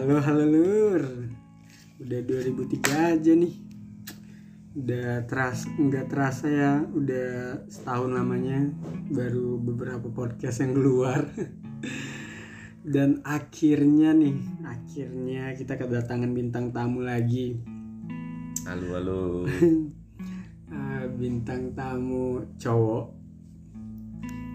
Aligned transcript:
Halo 0.00 0.16
halo 0.16 0.48
lur. 0.48 1.04
Udah 2.00 2.20
2003 2.24 3.20
aja 3.20 3.36
nih. 3.36 3.52
Udah 4.72 5.28
teras 5.28 5.68
nggak 5.68 6.08
terasa 6.08 6.48
ya 6.48 6.72
Udah 6.88 7.60
setahun 7.68 8.08
lamanya 8.08 8.72
Baru 9.12 9.60
beberapa 9.60 10.08
podcast 10.08 10.64
yang 10.64 10.72
keluar. 10.72 11.28
Dan 12.96 13.20
akhirnya 13.28 14.16
nih 14.16 14.40
Akhirnya 14.64 15.52
kita 15.52 15.76
kedatangan 15.76 16.32
bintang 16.32 16.72
tamu 16.72 17.04
lagi. 17.04 17.60
Halo 18.64 18.86
halo. 18.96 19.20
Ah, 20.72 21.04
Bintang 21.12 21.76
tamu 21.76 22.40
cowok 22.56 23.12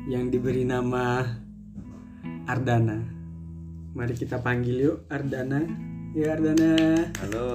Yang 0.09 0.25
diberi 0.41 0.65
nama 0.65 1.21
Ardana 2.49 3.14
Mari 3.95 4.11
kita 4.11 4.43
panggil 4.43 4.91
yuk 4.91 5.07
Ardana. 5.07 5.63
Ya 6.11 6.35
Ardana. 6.35 6.99
Halo. 7.23 7.47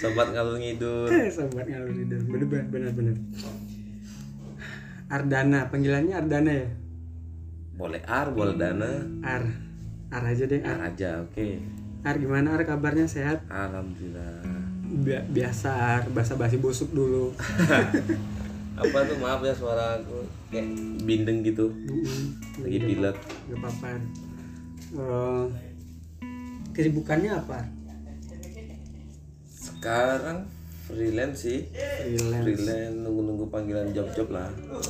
Sobat 0.00 0.32
ngalur 0.32 0.56
ngidul. 0.56 1.12
Eh, 1.12 1.28
sobat 1.36 1.68
ngalur 1.68 1.92
tidur 1.92 2.24
bener 2.24 2.64
bener 2.72 2.92
bener 2.96 3.16
Ardana 5.12 5.68
panggilannya 5.68 6.16
Ardana 6.16 6.52
ya? 6.56 6.68
Boleh 7.76 8.00
ar, 8.08 8.32
boleh 8.32 8.56
dana. 8.56 9.04
Ar. 9.20 9.44
Ar 10.08 10.24
aja 10.24 10.48
deh 10.48 10.64
Ar, 10.64 10.80
Ar 10.80 10.96
aja, 10.96 11.20
oke. 11.20 11.60
Ar 12.08 12.16
gimana 12.16 12.56
Ar? 12.56 12.64
Kabarnya 12.64 13.04
sehat? 13.04 13.44
Alhamdulillah. 13.52 14.40
Bi- 15.04 15.26
biasa 15.36 16.00
Ar. 16.00 16.02
Basa 16.16 16.40
basi 16.40 16.56
busuk 16.56 16.96
dulu. 16.96 17.36
Apa 18.80 19.04
tuh? 19.04 19.20
Maaf 19.20 19.44
ya 19.44 19.52
suara 19.52 20.00
aku. 20.00 20.24
Kayak 20.48 20.72
bindeng 21.04 21.44
gitu. 21.44 21.68
Lagi 22.64 22.78
pilek. 22.80 23.16
Gak 23.52 23.60
apa-apa 23.60 24.27
Eh, 24.88 25.44
kesibukannya 26.72 27.30
apa 27.34 27.60
Sekarang 29.50 30.48
freelance 30.82 31.44
sih. 31.44 31.68
freelance 31.68 32.42
Freelance 32.42 32.96
nunggu-nunggu 32.96 33.46
panggilan 33.46 33.92
job-job 33.92 34.28
lah. 34.30 34.48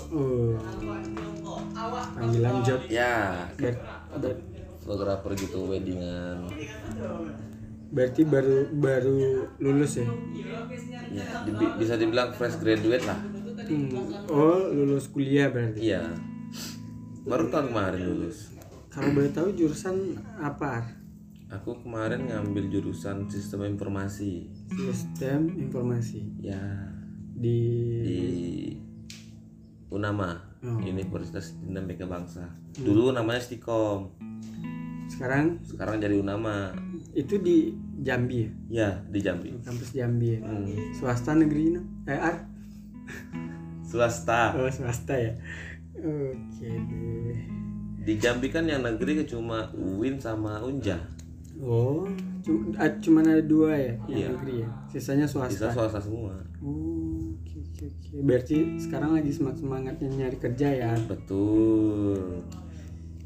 oh. 0.08 0.54
panggilan 2.14 2.62
job 2.62 2.80
Ya, 2.86 3.50
Ber- 3.54 3.82
ber- 4.14 4.38
fotografer 4.78 5.34
gitu 5.36 5.66
weddingan. 5.66 6.46
berarti 7.88 8.20
baru 8.22 8.68
baru 8.70 9.16
lulus 9.58 9.96
ya 9.96 10.06
Ya, 11.08 11.24
dibi- 11.42 11.74
bisa 11.74 11.96
dibilang 11.96 12.30
fresh 12.30 12.56
graduate 12.58 13.02
lah. 13.02 13.16
Hmm. 13.58 14.28
oh 14.28 14.70
lulus 14.70 15.08
kuliah 15.08 15.48
berarti 15.48 15.90
Iya. 15.90 16.04
Baru 17.24 17.48
tahun 17.48 17.68
kemarin 17.68 18.00
lulus. 18.02 18.56
Kalau 18.88 19.12
boleh 19.12 19.30
tahu 19.30 19.52
jurusan 19.52 20.16
apa? 20.36 20.84
Aku 21.50 21.80
kemarin 21.80 22.28
ngambil 22.28 22.68
jurusan 22.70 23.24
sistem 23.26 23.64
informasi. 23.66 24.52
sistem 24.68 25.48
informasi 25.54 26.20
Ya, 26.38 26.60
di 27.32 27.58
di 27.98 28.18
Unama, 29.88 30.36
Oh. 30.58 30.76
Universitas 30.76 31.54
Dinamika 31.56 32.04
Bangsa. 32.04 32.50
Dulu 32.74 33.14
namanya 33.14 33.38
Stikom, 33.38 34.12
sekarang 35.08 35.62
sekarang 35.64 35.96
jadi 35.98 36.18
Unama. 36.18 36.74
itu 37.10 37.38
di 37.38 37.72
Jambi 37.98 38.44
ya 38.44 38.50
Ya, 38.68 38.90
di 39.06 39.18
Jambi. 39.18 39.50
kampus 39.58 39.90
Jambi 39.90 40.36
ya 40.36 40.40
Hmm. 40.40 40.68
swasta 40.92 41.32
negeri 41.32 41.74
eh 42.04 42.14
Ar? 42.14 42.36
Swasta. 43.82 44.52
oh 44.54 44.68
swasta 44.68 45.16
ya 45.16 45.32
oke 45.96 46.68
deh 46.68 47.27
Di 48.08 48.16
Jambi 48.16 48.48
kan 48.48 48.64
yang 48.64 48.80
negeri 48.80 49.20
cuma 49.28 49.68
UIN 49.76 50.16
sama 50.16 50.64
Unja. 50.64 50.96
oh 51.60 52.08
cuma 52.40 52.86
cuman 53.02 53.24
ada 53.34 53.42
dua 53.44 53.74
ya 53.76 53.92
yang 54.06 54.16
Iya. 54.16 54.28
negeri 54.32 54.54
ya 54.62 54.68
sisanya 54.88 55.26
swasta 55.28 55.68
swasta 55.74 55.98
semua. 56.00 56.38
oh 56.64 57.34
oke 57.34 57.56
oke 57.60 57.82
oke 57.84 58.14
berarti 58.24 58.78
sekarang 58.78 59.18
lagi 59.18 59.34
semangat 59.34 59.58
semangatnya 59.60 60.08
nyari 60.08 60.38
kerja 60.38 60.68
ya 60.70 60.92
Betul. 61.04 62.40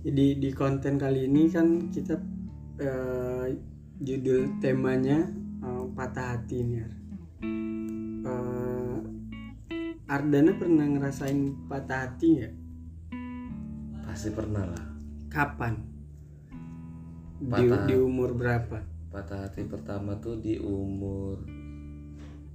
Jadi 0.02 0.26
di 0.42 0.50
konten 0.50 0.98
kali 0.98 1.30
ini 1.30 1.46
kan 1.46 1.92
kita 1.94 2.18
eh, 2.82 3.54
judul 4.02 4.58
temanya 4.58 5.22
eh, 5.62 5.84
patah 5.94 6.34
hati 6.34 6.58
nih. 6.66 6.82
Ar. 6.82 6.90
Eh, 8.26 8.98
Ardana 10.10 10.52
pernah 10.58 10.88
ngerasain 10.88 11.68
patah 11.70 12.10
hati 12.10 12.26
nggak? 12.34 12.52
Pasti 14.12 14.28
pernah 14.28 14.68
lah. 14.68 14.84
Kapan? 15.32 15.72
Di, 17.40 17.48
Patah- 17.48 17.88
di 17.88 17.96
umur 17.96 18.36
berapa? 18.36 18.76
Patah 19.08 19.48
hati 19.48 19.64
pertama 19.64 20.20
tuh 20.20 20.36
di 20.36 20.60
umur 20.60 21.40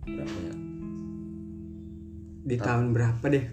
berapa 0.06 0.38
ya? 0.38 0.54
Di 2.46 2.56
tahun 2.62 2.94
berapa 2.94 3.26
deh? 3.26 3.46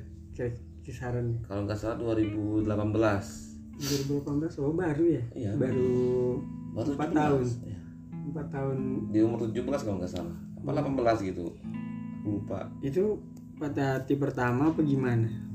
Kisaran 0.85 1.41
Kalau 1.49 1.65
nggak 1.65 1.81
salah 1.81 1.97
2018. 1.97 2.69
2018 2.69 4.61
oh 4.61 4.77
baru 4.77 5.05
ya? 5.09 5.25
Iya. 5.33 5.51
Baru 5.57 6.45
Baru 6.77 6.91
Empat 6.93 7.09
17. 7.09 7.17
tahun. 7.17 7.47
Ya. 7.65 7.79
4 8.37 8.53
tahun 8.53 8.77
Di 9.09 9.19
umur 9.25 9.39
17 9.49 9.81
kalau 9.81 9.97
nggak 9.97 10.13
salah. 10.13 10.37
Apa 10.61 10.71
18 10.93 11.25
gitu. 11.25 11.57
Lupa. 12.21 12.69
itu 12.85 13.17
patah 13.57 13.97
hati 13.97 14.21
pertama 14.21 14.77
apa 14.77 14.85
gimana? 14.85 15.54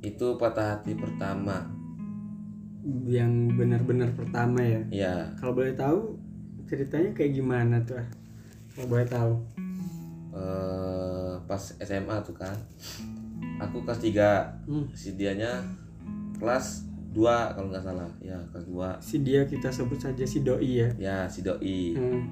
Itu 0.00 0.36
patah 0.36 0.76
hati 0.76 0.96
pertama. 0.96 1.68
Yang 3.04 3.32
benar-benar 3.54 4.10
pertama 4.16 4.60
ya? 4.60 4.80
Ya, 4.88 5.14
Kalau 5.36 5.52
boleh 5.52 5.76
tahu 5.76 6.16
ceritanya 6.64 7.12
kayak 7.12 7.32
gimana 7.34 7.76
tuh? 7.84 8.00
Ar? 8.00 8.08
Kalau 8.72 8.86
boleh 8.88 9.06
tahu. 9.06 9.32
eh, 10.30 11.34
pas 11.44 11.58
SMA 11.76 12.16
tuh 12.22 12.32
kan. 12.32 12.54
Aku 13.58 13.82
kelas 13.82 13.98
3, 13.98 14.62
Hmm. 14.64 14.86
si 14.94 15.12
dianya 15.12 15.58
kelas 16.38 16.86
2 17.10 17.50
kalau 17.52 17.68
nggak 17.68 17.82
salah. 17.82 18.06
Ya, 18.22 18.38
kelas 18.48 18.64
2. 18.64 18.88
Si 19.02 19.20
dia 19.20 19.42
kita 19.44 19.68
sebut 19.68 19.98
saja 19.98 20.22
si 20.22 20.40
doi 20.40 20.80
ya. 20.80 20.88
Ya, 20.96 21.16
si 21.26 21.42
doi. 21.42 21.92
Hmm. 21.92 22.22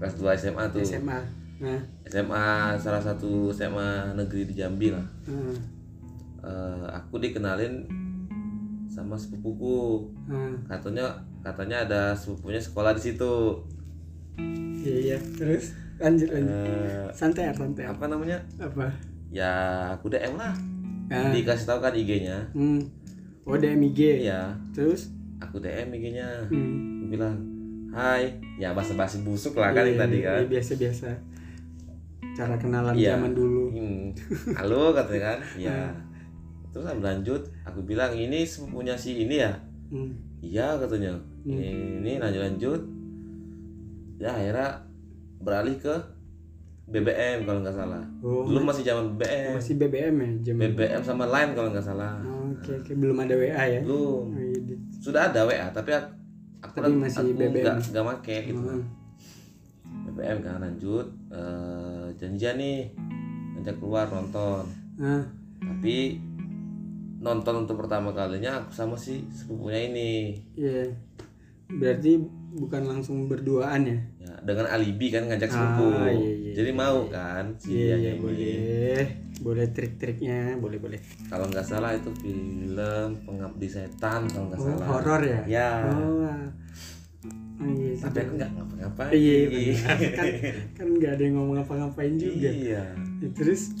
Kelas 0.00 0.16
2 0.16 0.32
SMA 0.34 0.64
tuh. 0.72 0.80
SMA. 0.82 1.20
Nah, 1.56 1.80
SMA 2.04 2.46
salah 2.76 3.00
satu 3.00 3.48
SMA 3.48 4.12
negeri 4.12 4.44
di 4.44 4.54
Jambi 4.56 4.90
lah. 4.90 5.04
hmm. 5.28 5.75
Eh, 6.46 6.86
aku 6.88 7.18
dikenalin 7.18 7.82
sama 8.86 9.18
sepupuku. 9.18 10.06
Hmm. 10.30 10.62
Katanya 10.64 11.10
katanya 11.42 11.82
ada 11.82 12.02
sepupunya 12.14 12.62
sekolah 12.62 12.94
di 12.94 13.02
situ. 13.02 13.34
Iya 14.80 14.96
iya. 15.12 15.18
Terus 15.34 15.74
lanjut 15.98 16.28
lanjut. 16.30 16.54
Eh, 16.54 17.06
Santai 17.10 17.50
Ar, 17.50 17.56
santai. 17.56 17.84
Ar. 17.84 17.98
apa 17.98 18.04
namanya? 18.06 18.38
Apa? 18.56 18.86
Ya, 19.28 19.52
aku 19.92 20.06
DM 20.06 20.38
lah. 20.38 20.54
Ah. 21.10 21.30
Dikasih 21.30 21.66
tahu 21.66 21.78
kan 21.82 21.94
IG-nya. 21.94 22.38
Hmm. 22.54 22.82
Oh 23.46 23.54
DMIG. 23.54 24.26
Iya, 24.26 24.54
Terus? 24.74 25.10
aku 25.38 25.58
DM 25.58 25.94
IG-nya. 25.94 26.46
Hmm. 26.50 26.98
Aku 26.98 27.04
bilang, 27.10 27.36
"Hai." 27.90 28.38
Ya 28.58 28.74
basa-basi 28.74 29.22
busuk 29.22 29.54
lah 29.54 29.70
kan 29.70 29.86
Iya, 29.86 29.98
tadi 29.98 30.18
iya, 30.18 30.26
kan. 30.34 30.50
Biasa 30.50 30.72
biasa. 30.74 31.08
Cara 32.34 32.54
kenalan 32.58 32.94
Iya. 32.94 33.14
zaman 33.14 33.32
dulu. 33.34 33.70
Hmm. 33.70 34.04
Halo 34.54 34.90
katanya 34.92 35.22
kan. 35.34 35.38
Iya. 35.54 35.78
Terus 36.70 36.86
aku 36.86 37.00
lanjut, 37.00 37.40
aku 37.62 37.80
bilang, 37.82 38.10
"Ini 38.10 38.42
sepupunya 38.42 38.94
si 38.94 39.22
ini 39.22 39.38
ya?" 39.38 39.52
Hmm. 39.88 40.12
Iya 40.38 40.76
katanya. 40.76 41.14
Hmm. 41.42 41.52
Ini, 41.52 41.66
ini 41.98 42.12
lanjut-lanjut. 42.18 42.80
Ya 44.16 44.30
akhirnya 44.30 44.68
beralih 45.38 45.76
ke 45.76 45.94
BBM 46.86 47.42
kalau 47.42 47.60
nggak 47.60 47.74
salah. 47.74 48.02
Oh, 48.20 48.46
Dulu 48.46 48.62
masih 48.62 48.82
zaman 48.82 49.14
BBM. 49.14 49.52
masih 49.54 49.74
BBM 49.76 50.14
ya 50.16 50.30
zaman. 50.44 50.60
BBM 50.70 51.02
sama 51.02 51.24
Line 51.26 51.52
kalau 51.52 51.68
nggak 51.70 51.82
salah. 51.84 52.14
Oh, 52.22 52.54
Oke 52.54 52.72
oke 52.72 52.92
belum 52.94 53.16
ada 53.20 53.34
WA 53.34 53.64
ya. 53.68 53.80
Belum. 53.82 54.30
Oh, 54.30 54.38
iya, 54.38 54.74
Sudah 54.96 55.28
ada 55.28 55.44
WA 55.44 55.66
tapi 55.68 55.90
aku 55.92 56.08
aku, 56.62 56.74
Tapi 56.78 56.94
masih 56.94 57.20
aku 57.20 57.30
BBM. 57.34 57.52
nggak 57.58 57.76
nggak 57.90 58.04
make 58.06 58.36
gitu. 58.46 58.62
Hmm. 58.62 58.82
BBM 60.06 60.38
kan 60.40 60.56
lanjut 60.58 61.06
eh, 61.28 62.06
janjian 62.16 62.56
nih 62.56 62.78
ngajak 63.54 63.76
keluar 63.76 64.06
nonton. 64.06 64.64
Ah, 64.96 65.22
Tapi 65.58 66.22
nonton 67.16 67.64
untuk 67.64 67.76
pertama 67.76 68.10
kalinya 68.10 68.60
aku 68.60 68.70
sama 68.70 68.94
si 68.94 69.24
sepupunya 69.28 69.80
ini. 69.86 70.12
iya. 70.54 70.84
Berarti 71.66 72.14
bukan 72.54 72.86
langsung 72.86 73.26
berduaan 73.26 73.82
ya? 73.82 73.98
Ya, 74.22 74.34
dengan 74.40 74.70
alibi 74.70 75.10
kan 75.10 75.26
ngajak 75.26 75.50
sepupu. 75.50 75.90
Ah, 75.90 76.06
iya, 76.06 76.30
iya, 76.30 76.52
Jadi 76.54 76.70
iya, 76.70 76.78
mau 76.78 76.98
iya. 77.00 77.10
kan 77.10 77.44
si 77.56 77.68
Iya, 77.74 77.94
iya 77.96 78.10
ini. 78.12 78.20
boleh. 78.22 79.02
Boleh 79.36 79.66
trik-triknya, 79.68 80.54
boleh 80.56 80.78
boleh. 80.78 81.00
Kalau 81.26 81.44
nggak 81.44 81.66
salah 81.66 81.90
itu 81.92 82.08
film 82.14 83.08
Pengabdi 83.20 83.66
Setan 83.66 84.30
kalau 84.30 84.46
nggak 84.46 84.60
Oh, 84.60 84.66
salah. 84.70 84.86
horor 84.88 85.22
ya? 85.22 85.40
Ya. 85.44 85.70
Oh. 85.90 86.38
Oh, 87.56 87.66
iya, 87.66 87.98
Tapi 87.98 88.16
aku 88.20 88.32
nggak 88.36 88.50
ngapa-ngapain. 88.52 89.10
Iya, 89.10 89.36
benar. 89.48 89.96
kan 90.14 90.26
kan 90.76 90.86
nggak 90.92 91.12
ada 91.16 91.22
yang 91.24 91.34
ngomong 91.34 91.54
ngapa-ngapain 91.58 92.14
juga. 92.14 92.46
Iya. 92.46 92.82
Ya, 93.18 93.28
terus 93.34 93.74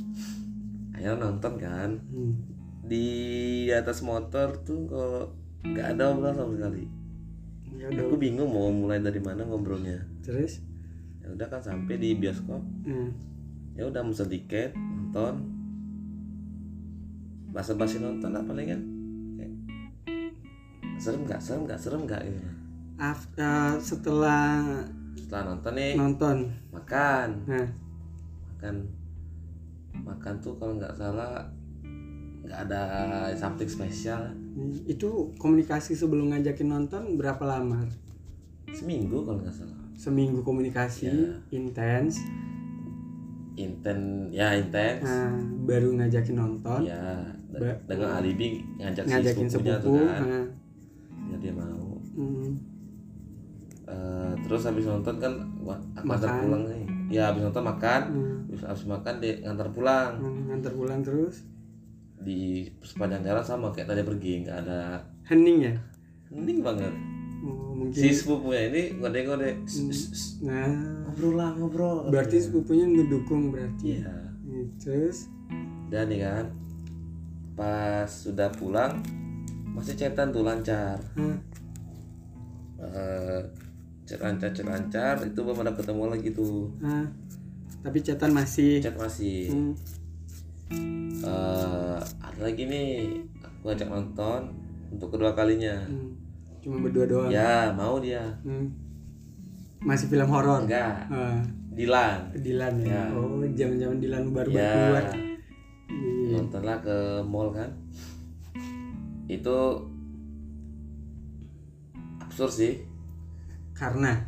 Akhirnya 0.90 1.22
nonton 1.22 1.52
kan. 1.54 1.90
hmm. 2.10 2.34
Di 2.86 3.06
atas 3.74 4.00
motor 4.00 4.62
tuh 4.62 4.86
kalau 4.86 5.24
nggak 5.66 5.86
ada 5.98 6.14
obrolan 6.14 6.34
sama 6.34 6.52
sekali. 6.54 6.84
ya 7.76 7.90
udah. 7.92 8.04
Aku 8.08 8.16
bingung 8.16 8.48
mau 8.48 8.70
mulai 8.70 9.02
dari 9.02 9.18
mana 9.18 9.42
ngobrolnya. 9.42 10.00
Terus? 10.22 10.62
Ya 11.20 11.28
udah 11.28 11.46
kan 11.50 11.60
sampai 11.60 11.98
di 11.98 12.14
bioskop. 12.14 12.62
Hmm. 12.86 13.10
ya 13.76 13.84
udah 13.84 14.00
mesen 14.00 14.32
tiket 14.32 14.72
nonton. 14.72 15.36
Bahasa 17.52 17.76
basi 17.76 18.00
nonton 18.00 18.32
apa 18.32 18.48
paling 18.48 18.68
kan. 18.72 18.80
Kayak, 19.36 19.52
serem 20.96 21.20
nggak? 21.28 21.40
Serem 21.42 21.60
nggak? 21.68 21.78
Serem 21.80 22.00
nggak 22.08 22.22
gitu? 22.24 22.40
Af- 22.96 23.28
eh, 23.36 23.74
setelah 23.76 24.64
setelah 25.12 25.42
nonton 25.52 25.72
nih. 25.76 25.92
Nonton. 25.98 26.36
Makan. 26.72 27.28
Nah. 27.44 27.68
Makan. 28.56 28.74
Makan 30.06 30.34
tuh 30.40 30.56
kalau 30.56 30.76
nggak 30.80 30.96
salah 30.96 31.44
ada 32.56 32.82
something 33.36 33.68
spesial 33.68 34.32
itu 34.88 35.36
komunikasi 35.36 35.92
sebelum 35.92 36.32
ngajakin 36.32 36.68
nonton 36.68 37.02
berapa 37.20 37.44
lama? 37.44 37.84
Seminggu 38.72 39.22
kalau 39.22 39.38
nggak 39.44 39.52
salah. 39.52 39.76
Seminggu 39.92 40.40
komunikasi 40.40 41.08
Ya. 41.08 41.36
intens 41.52 42.16
inten 43.56 44.28
ya 44.28 44.52
intens 44.52 45.00
nah, 45.08 45.32
baru 45.64 45.96
ngajakin 45.96 46.36
nonton. 46.36 46.80
Ya 46.84 47.24
Ba- 47.56 47.80
dengan 47.88 48.20
alibi 48.20 48.60
ngajak 48.76 49.04
si 49.04 49.12
ngajakin 49.16 49.46
sepupunya 49.48 49.76
sepupu 49.80 49.96
tuh 49.96 50.04
kan. 50.04 50.22
nah, 50.24 50.46
ya 51.32 51.36
dia 51.40 51.52
mau. 51.56 51.88
Hmm, 52.16 52.52
Eh, 53.86 54.32
terus 54.42 54.66
habis 54.66 54.82
nonton 54.82 55.14
kan 55.22 55.30
wah, 55.62 55.78
aku 55.94 56.10
antar 56.10 56.42
pulang 56.42 56.66
nih. 56.66 56.84
Ya 57.06 57.30
habis 57.30 57.46
nonton 57.46 57.62
makan 57.62 58.00
hmm, 58.10 58.36
habis, 58.50 58.62
habis 58.66 58.84
makan 58.84 59.14
dia 59.22 59.32
ngantar 59.46 59.68
pulang. 59.70 60.10
Hmm, 60.18 60.50
ngantar 60.50 60.72
pulang 60.74 61.00
terus 61.06 61.46
di 62.20 62.66
sepanjang 62.82 63.22
jalan 63.22 63.44
sama 63.44 63.68
kayak 63.70 63.92
tadi 63.92 64.02
pergi 64.02 64.32
nggak 64.44 64.58
ada 64.66 65.02
hening 65.28 65.58
ya? 65.70 65.74
Hening 66.32 66.58
banget. 66.64 66.94
Oh, 67.46 67.76
mungkin. 67.76 67.94
Si 67.94 68.08
sepupunya 68.10 68.72
ini 68.72 68.82
ngode-ngode. 68.98 69.50
Hmm. 69.62 69.92
nah. 70.48 70.70
Ngobrol 71.06 71.34
lah 71.36 71.50
ngobrol. 71.54 71.96
Berarti 72.10 72.36
sepupunya 72.42 72.84
ngedukung 72.88 73.54
berarti 73.54 74.00
iya. 74.00 74.14
Hmm, 74.46 74.66
terus? 74.80 75.28
Dan 75.92 76.10
nih 76.10 76.20
kan 76.24 76.46
pas 77.56 78.08
sudah 78.10 78.52
pulang 78.52 79.00
masih 79.72 79.96
cetan 79.96 80.32
tuh 80.32 80.44
lancar. 80.44 81.00
Hmm, 81.16 81.40
Eh, 82.76 83.40
lancar 84.20 84.52
chat 84.52 84.68
lancar 84.68 85.16
itu 85.24 85.40
belum 85.40 85.64
ada 85.64 85.72
ketemu 85.72 86.12
lagi 86.12 86.28
tuh. 86.36 86.68
Ah, 86.84 87.08
tapi 87.80 88.04
catatan 88.04 88.36
masih? 88.36 88.84
Chat 88.84 88.94
masih. 89.00 89.48
Hmm, 89.48 89.72
Eh, 90.70 91.98
ada 92.00 92.40
lagi 92.40 92.62
nih. 92.66 93.22
Aku 93.42 93.70
ajak 93.70 93.88
nonton 93.88 94.40
untuk 94.90 95.14
kedua 95.14 95.34
kalinya. 95.34 95.74
Hmm, 95.86 96.14
cuma 96.62 96.82
berdua 96.82 97.04
doang? 97.06 97.30
Ya 97.30 97.70
mau 97.72 97.98
dia. 97.98 98.22
Hmm. 98.42 98.70
masih 99.76 100.10
film 100.10 100.26
horor? 100.26 100.66
Enggak. 100.66 101.06
Ah, 101.06 101.38
Dilan. 101.70 102.34
Dilan 102.34 102.74
ya. 102.82 102.90
Ya. 102.90 103.02
Oh, 103.14 103.38
zaman-zaman 103.46 104.02
Dilan 104.02 104.34
baru 104.34 104.50
ya. 104.50 104.70
keluar. 104.72 105.04
Iya. 105.86 106.26
nontonlah 106.34 106.78
ke 106.82 106.98
mall 107.22 107.54
kan? 107.54 107.70
Itu 109.30 109.86
absurd 112.18 112.50
sih. 112.50 112.74
Karena? 113.70 114.18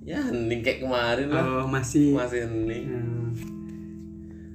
Ya 0.00 0.24
hening 0.24 0.64
kayak 0.64 0.80
kemarin 0.80 1.28
lah. 1.28 1.44
Oh, 1.44 1.66
masih. 1.68 2.16
Masih 2.16 2.48
hening 2.48 2.84
Hmm, 2.88 3.28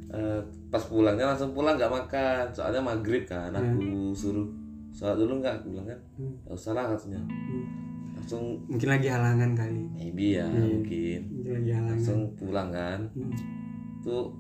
Eh, 0.10 0.42
pas 0.74 0.81
pulangnya 0.81 1.30
langsung 1.30 1.54
pulang 1.54 1.78
nggak 1.78 1.94
makan 1.94 2.44
soalnya 2.50 2.81
maghrib 2.81 3.22
kan 3.24 3.54
aku 3.54 4.10
suruh 4.12 4.50
sholat 4.90 5.14
dulu 5.16 5.38
nggak 5.38 5.54
aku 5.56 5.70
bilang 5.70 5.86
kan 5.88 6.00
Hmm. 6.16 6.34
nggak 6.42 6.56
usah 6.56 6.74
lah 6.74 6.86
katanya 6.88 7.22
hmm. 7.22 7.66
langsung 8.14 8.44
mungkin 8.66 8.90
lagi 8.90 9.08
halangan 9.08 9.52
kali. 9.54 9.84
maybe 9.92 10.25
ya 10.34 10.44
Iya. 10.44 10.66
mungkin 10.66 11.20
Mungkin 11.30 11.52
lagi 11.54 11.72
halangan. 11.72 11.90
langsung 11.94 12.20
pulang 12.34 12.70
kan 12.70 13.00
Hmm. 13.12 13.30
tuh 14.00 14.34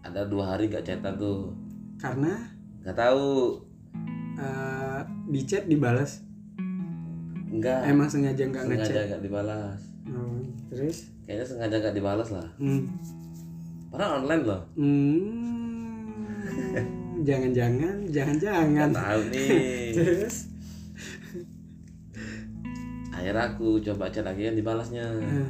ada 0.00 0.24
dua 0.24 0.44
hari 0.50 0.66
gak 0.66 0.82
chatan 0.82 1.14
tuh 1.14 1.54
Karena 1.94 2.32
nggak 2.80 2.96
tahu 2.96 3.54
eh, 4.34 5.00
di 5.28 5.44
chat 5.44 5.64
dibalas. 5.64 6.24
nggak 7.50 7.80
Emang 7.84 8.06
sengaja 8.06 8.42
nggak 8.42 8.64
sengaja 8.64 8.82
ngechat. 8.82 9.06
nggak 9.08 9.22
dibalas 9.22 9.80
Oh, 10.08 10.42
terus? 10.66 11.06
kayaknya 11.22 11.44
sengaja 11.44 11.76
nggak 11.76 11.94
dibalas 11.94 12.28
lah 12.30 12.48
Hmm. 12.56 12.88
Padahal 13.90 14.22
online 14.22 14.44
loh 14.44 14.62
Hmm. 14.72 15.28
Jangan-jangan, 17.20 18.08
jangan-jangan. 18.08 18.88
tahu 18.90 19.20
nih 19.28 19.92
Terus? 19.96 20.48
akhirnya 23.10 23.44
aku 23.46 23.76
coba 23.82 24.08
chat 24.08 24.24
lagi 24.24 24.42
yang 24.42 24.56
dibalasnya 24.56 25.04
Hmm. 25.04 25.48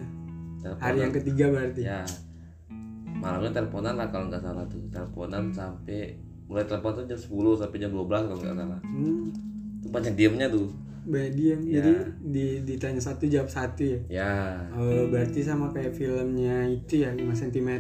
teleponan 0.58 0.82
Hari 0.82 0.98
yang 1.00 1.14
ketiga 1.14 1.44
berarti. 1.48 1.80
ya 1.82 2.00
malamnya 3.14 3.52
teleponan 3.52 3.94
lah 3.94 4.08
kalau 4.08 4.26
nggak 4.26 4.40
salah 4.40 4.64
tuh 4.66 4.80
teleponan 4.88 5.44
sampai 5.50 6.16
mulai 6.46 6.64
telepon 6.64 6.90
tuh 6.94 7.04
jam 7.06 7.14
10 7.14 7.30
sampai 7.54 7.78
jam 7.78 7.90
12 7.90 8.02
kalau 8.26 8.40
nggak 8.40 8.56
salah 8.56 8.80
Hmm. 8.82 9.28
tuh 9.78 9.90
banyak 9.90 10.14
diemnya 10.14 10.48
tuh 10.48 10.68
Banyak 11.00 11.32
diam. 11.32 11.60
Ya. 11.62 11.80
Jadi 11.80 11.92
di, 12.22 12.46
ditanya 12.62 13.00
satu 13.00 13.24
jawab 13.24 13.48
satu 13.48 13.80
ya. 13.80 13.98
ya 14.10 14.34
Oh, 14.70 15.08
berarti 15.08 15.40
sama 15.40 15.70
kayak 15.70 15.92
filmnya 15.92 16.66
itu 16.66 17.00
ya 17.00 17.10
5 17.10 17.24
cm 17.32 17.70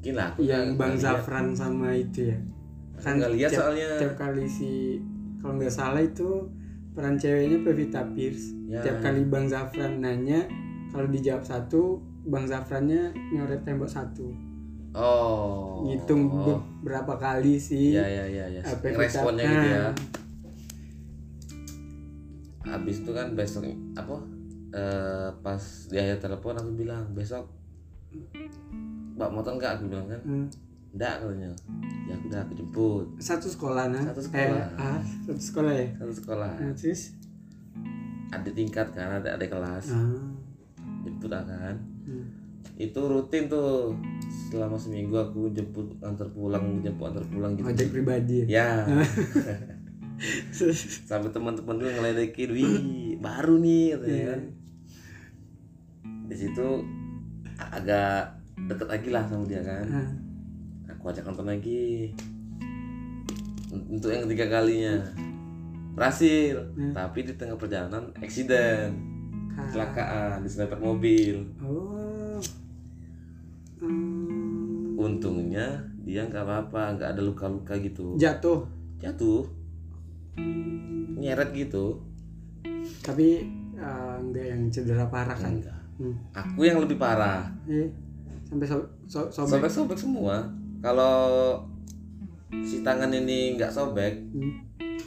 mungkin 0.00 0.16
lah 0.16 0.32
aku 0.32 0.40
yang 0.48 0.80
Bang. 0.80 0.96
Zafran 0.96 1.52
sama 1.52 1.92
itu 1.92 2.32
ya. 2.32 2.38
Nggak 3.04 3.32
lihat 3.36 3.50
tiap, 3.52 3.60
soalnya. 3.68 3.90
tiap 4.00 4.14
kali 4.16 4.48
si 4.48 4.96
kalau 5.44 5.60
nggak 5.60 5.68
salah 5.68 6.00
itu 6.00 6.48
peran 6.96 7.20
ceweknya 7.20 7.60
Pevita 7.60 8.00
Pierce. 8.16 8.56
Ya. 8.64 8.80
Tiap 8.80 9.04
kali 9.04 9.28
Bang 9.28 9.44
Zafran 9.44 10.00
nanya 10.00 10.48
kalau 10.88 11.04
dijawab 11.12 11.44
satu, 11.44 12.00
Bang 12.24 12.48
Zafrannya 12.48 13.12
nyoret 13.28 13.60
tembok 13.60 13.92
satu. 13.92 14.32
oh 14.90 15.86
Ngitung 15.86 16.26
oh. 16.34 16.58
berapa 16.82 17.14
kali 17.14 17.54
sih 17.60 17.94
ya 17.94 18.02
ya 18.02 18.26
ya 18.26 18.50
ya 18.50 18.62
Pevita- 18.82 19.06
responnya 19.06 19.46
gitu 19.46 19.68
ya 19.70 19.86
habis 22.66 22.96
itu 22.98 23.10
kan 23.14 23.38
besok 23.38 23.70
apa 23.94 24.18
eh, 24.74 25.30
pas 25.46 25.62
di 25.86 25.94
akhir 25.94 26.18
telepon 26.18 26.58
aku 26.58 26.70
bilang 26.74 27.06
besok 27.14 27.46
mbak 29.20 29.30
motor 29.36 29.52
nggak 29.60 29.72
aku 29.76 29.84
bilang 29.92 30.08
kan 30.08 30.20
hmm. 30.24 30.46
enggak 30.96 31.14
katanya 31.20 31.50
ya 32.08 32.12
aku 32.16 32.24
udah 32.32 32.40
aku 32.40 32.52
jemput 32.56 33.06
Satu 33.20 33.46
sekolah 33.52 33.84
nah. 33.92 34.02
Satu 34.10 34.20
sekolah. 34.24 34.64
Eh, 34.64 34.80
ah, 34.80 35.00
satu 35.28 35.42
sekolah 35.44 35.72
ya. 35.76 35.86
satu 36.00 36.12
sekolah 36.16 36.50
Nah, 36.56 36.72
terus 36.72 37.02
ada 38.32 38.50
tingkat 38.50 38.88
kan 38.96 39.20
ada 39.20 39.28
ada 39.36 39.44
kelas 39.44 39.92
ah, 39.92 40.24
jemput 41.04 41.28
lah 41.28 41.44
kan 41.44 41.76
hmm. 42.08 42.24
itu 42.80 42.96
rutin 42.96 43.44
tuh 43.52 43.92
selama 44.48 44.80
seminggu 44.80 45.20
aku 45.20 45.52
jemput 45.52 45.84
antar 46.00 46.32
pulang 46.32 46.80
jemput 46.80 47.12
antar 47.12 47.24
pulang 47.28 47.60
gitu 47.60 47.68
ojek 47.68 47.92
pribadi 47.92 48.48
ya. 48.48 48.88
ya 48.88 48.90
sampai 51.08 51.28
teman-teman 51.28 51.76
gue 51.76 51.92
ngeledekin 51.92 52.50
wih 52.56 52.72
baru 53.20 53.60
nih 53.60 53.84
katanya 53.94 54.16
Iya. 54.16 54.26
kan 54.32 54.40
di 56.30 56.36
situ 56.38 56.68
agak 57.60 58.39
deket 58.66 58.88
lagi 58.88 59.08
lah 59.12 59.24
sama 59.28 59.44
dia 59.46 59.62
kan. 59.62 59.84
Ah, 59.88 60.10
aku 60.90 61.12
ajak 61.12 61.24
nonton 61.24 61.46
lagi. 61.48 62.10
Untuk 63.70 64.10
yang 64.10 64.26
ketiga 64.26 64.60
kalinya. 64.60 64.96
Berhasil. 65.94 66.56
Hmm. 66.78 66.94
tapi 66.94 67.26
di 67.26 67.34
tengah 67.34 67.58
perjalanan 67.58 68.10
accident. 68.18 68.94
Kecelakaan 69.54 70.42
diserempet 70.42 70.80
mobil. 70.80 71.44
Oh. 71.60 72.40
Hmm. 73.80 74.92
untungnya 75.00 75.80
dia 76.04 76.20
nggak 76.28 76.44
apa-apa 76.44 77.00
nggak 77.00 77.10
ada 77.16 77.22
luka-luka 77.24 77.72
gitu. 77.80 78.12
Jatuh. 78.20 78.68
jatuh. 79.00 79.48
Nyeret 81.16 81.56
gitu. 81.56 82.00
Tapi 83.00 83.40
eh, 83.80 84.14
enggak 84.20 84.46
yang 84.52 84.62
cedera 84.68 85.08
parah 85.08 85.36
kan. 85.36 85.56
enggak 85.56 85.80
Hmm. 86.00 86.16
aku 86.32 86.64
yang 86.64 86.80
lebih 86.80 86.96
parah. 86.96 87.44
Eh, 87.68 87.92
sampai 88.50 88.66
so, 88.66 88.76
so, 89.06 89.20
sobek. 89.30 89.62
sobek-sobek 89.62 89.96
semua 89.96 90.36
kalau 90.78 91.54
si 92.60 92.82
tangan 92.82 93.08
ini 93.08 93.54
nggak 93.54 93.70
sobek 93.70 94.18
Hmm. 94.28 94.58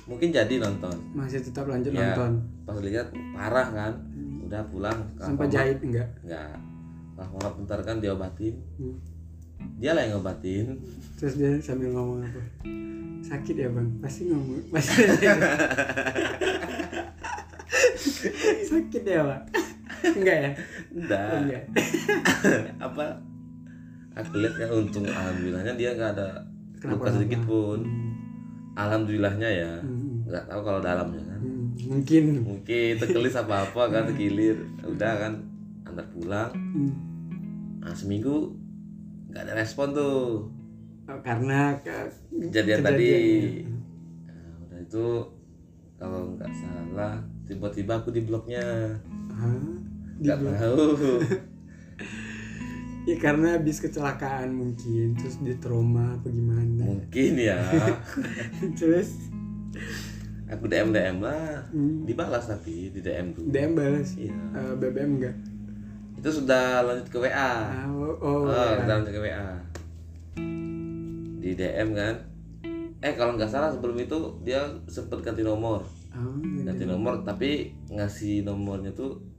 mungkin 0.05 0.31
jadi 0.31 0.55
nonton 0.57 0.95
Masih 1.11 1.39
tetap 1.39 1.65
lanjut 1.65 1.91
Ya. 1.91 2.11
nonton. 2.11 2.39
pas 2.63 2.77
lihat 2.77 3.07
parah 3.31 3.67
kan 3.69 3.93
Hmm. 4.09 4.47
udah 4.47 4.63
pulang 4.65 4.95
Sampai 5.17 5.47
jahit 5.47 5.77
enggak? 5.77 6.07
nggak 6.23 6.55
Alfamart 7.13 7.55
bentar 7.55 7.79
kan 7.81 7.99
diobatin 7.99 8.55
Hmm. 8.75 8.95
dia 9.77 9.91
lah 9.91 10.01
yang 10.01 10.17
ngobatin 10.17 10.75
Terus 11.13 11.35
dia 11.35 11.51
sambil 11.57 11.87
ngomong 11.89 12.19
apa? 12.21 12.41
Sakit 13.23 13.55
ya 13.55 13.69
bang? 13.69 13.87
Pasti 13.97 14.27
ngomong. 14.27 14.59
Pasti. 14.69 14.99
Sakit 18.65 19.03
ya 19.03 19.21
pak? 19.23 19.41
Enggak 20.05 20.37
ya? 20.37 20.51
enggak 20.91 21.27
Enggak. 21.39 21.63
apa 22.85 23.05
aku 24.13 24.37
lihat 24.37 24.53
kan 24.55 24.69
untung 24.71 25.05
alhamdulillahnya 25.05 25.73
dia 25.73 25.89
nggak 25.91 26.11
ada 26.13 26.29
luka 26.83 27.09
sedikit 27.09 27.41
pun. 27.43 27.79
Hmm. 27.79 28.11
alhamdulillahnya 28.75 29.49
ya 29.49 29.73
Hmm. 29.79 30.23
nggak 30.23 30.43
tahu 30.45 30.61
kalau 30.61 30.79
dalamnya 30.79 31.23
kan. 31.23 31.39
Hmm. 31.39 31.65
mungkin. 31.87 32.23
Mungkin 32.41 32.91
terkelis 32.95 33.35
apa 33.35 33.63
apa 33.63 33.81
kan 33.87 34.03
terkilir 34.05 34.57
udah 34.81 35.13
kan 35.17 35.33
antar 35.83 36.05
pulang. 36.09 36.49
Hmm. 36.51 36.93
nah 37.79 37.91
seminggu 37.91 38.53
nggak 39.27 39.43
ada 39.43 39.53
respon 39.55 39.91
tuh. 39.91 40.45
Oh, 41.03 41.19
karena 41.19 41.75
ke- 41.77 42.07
kejadian 42.47 42.79
tadi. 42.81 43.11
nah, 44.23 44.39
udah 44.63 44.79
itu 44.79 45.05
kalau 45.95 46.31
nggak 46.31 46.51
salah 46.53 47.17
tiba-tiba 47.43 47.93
aku 47.95 48.09
di 48.09 48.21
bloknya. 48.21 48.63
Nggak 50.15 50.37
tahu 50.39 50.79
ya 53.03 53.15
karena 53.19 53.59
habis 53.59 53.83
kecelakaan 53.83 54.55
mungkin 54.55 55.15
terus 55.19 55.35
dia 55.43 55.55
trauma 55.59 56.15
apa 56.15 56.27
gimana. 56.31 56.83
Mungkin 56.87 57.31
ya. 57.35 57.59
Terus? 58.79 59.27
Aku 60.47 60.69
DM 60.69 60.93
DM 60.93 61.17
lah. 61.19 61.65
Hmm. 61.73 62.05
dibalas 62.07 62.47
tapi 62.47 62.93
di 62.93 63.01
DM 63.03 63.33
tuh 63.35 63.43
DM 63.49 63.73
balas? 63.75 64.15
Iya. 64.15 64.35
Eh, 64.55 64.73
BBM 64.79 65.11
enggak? 65.19 65.35
Itu 66.21 66.29
sudah 66.31 66.85
lanjut 66.87 67.07
ke 67.11 67.17
WA 67.19 67.33
Ah, 67.33 67.89
oh, 67.91 68.15
oh, 68.21 68.47
oh, 68.47 68.51
ya. 68.53 68.85
lanjut 68.87 69.11
ke 69.11 69.19
WA 69.19 69.47
di 71.43 71.51
DM 71.59 71.89
kan. 71.91 72.15
Eh 73.03 73.13
kalau 73.19 73.35
nggak 73.35 73.51
salah 73.51 73.67
sebelum 73.67 73.99
itu 73.99 74.15
dia 74.47 74.63
sempet 74.87 75.19
ganti 75.19 75.43
nomor. 75.43 75.83
Oh, 76.15 76.39
ganti 76.63 76.87
nomor 76.87 77.19
tapi 77.27 77.75
ngasih 77.91 78.47
nomornya 78.47 78.95
tuh 78.95 79.32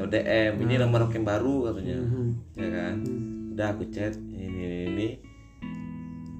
lewat 0.00 0.16
DM 0.16 0.64
ini 0.64 0.80
nomor 0.80 1.04
yang 1.12 1.28
baru 1.28 1.68
katanya. 1.68 2.00
Mhm. 2.00 2.56
ya 2.56 2.68
kan? 2.72 2.94
Hmm. 3.04 3.52
udah 3.52 3.66
aku 3.76 3.84
chat 3.92 4.16
ini 4.16 4.48
ini, 4.48 4.78
ini. 4.88 5.08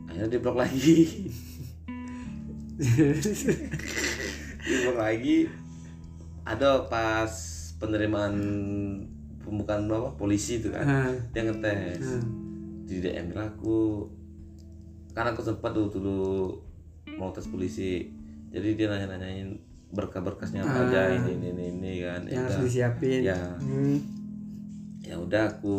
akhirnya 0.09 0.33
di 0.33 0.39
blok 0.41 0.57
lagi. 0.57 0.97
Di 4.61 4.75
blok 4.85 4.97
lagi. 4.97 5.45
Ada 6.49 6.89
pas 6.89 7.33
penerimaan 7.77 8.35
pembukaan 9.45 9.85
apa? 9.93 10.17
Polisi 10.17 10.65
itu 10.65 10.73
kan. 10.73 11.13
Dia 11.37 11.45
ngetes. 11.45 12.25
Di 12.89 13.05
DM 13.05 13.37
aku. 13.37 14.09
Karena 15.13 15.37
aku 15.37 15.45
sempat 15.45 15.77
dulu 15.77 15.89
dulu 15.93 16.21
mau 17.21 17.29
tes 17.37 17.45
polisi. 17.45 18.09
Jadi 18.49 18.81
dia 18.81 18.89
nanya 18.89 19.13
nanyain 19.13 19.61
berkas-berkasnya 19.91 20.63
apa 20.63 20.87
aja 20.87 21.01
Ah. 21.01 21.09
ini 21.13 21.31
ini 21.35 21.49
ini, 21.51 21.65
ini 21.73 21.93
kan 22.01 22.23
yang 22.25 22.33
ya 22.33 22.41
harus 22.47 22.57
disiapin 22.63 23.21
Ya. 23.23 23.39
Hmm. 23.59 23.99
ya 25.01 25.15
udah 25.17 25.51
aku 25.51 25.77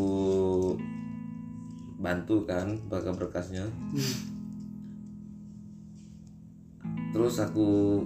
bantu 1.98 2.44
kan 2.44 2.76
berkas-berkasnya 2.86 3.64
Hmm. 3.64 4.14
terus 7.12 7.36
aku 7.38 8.00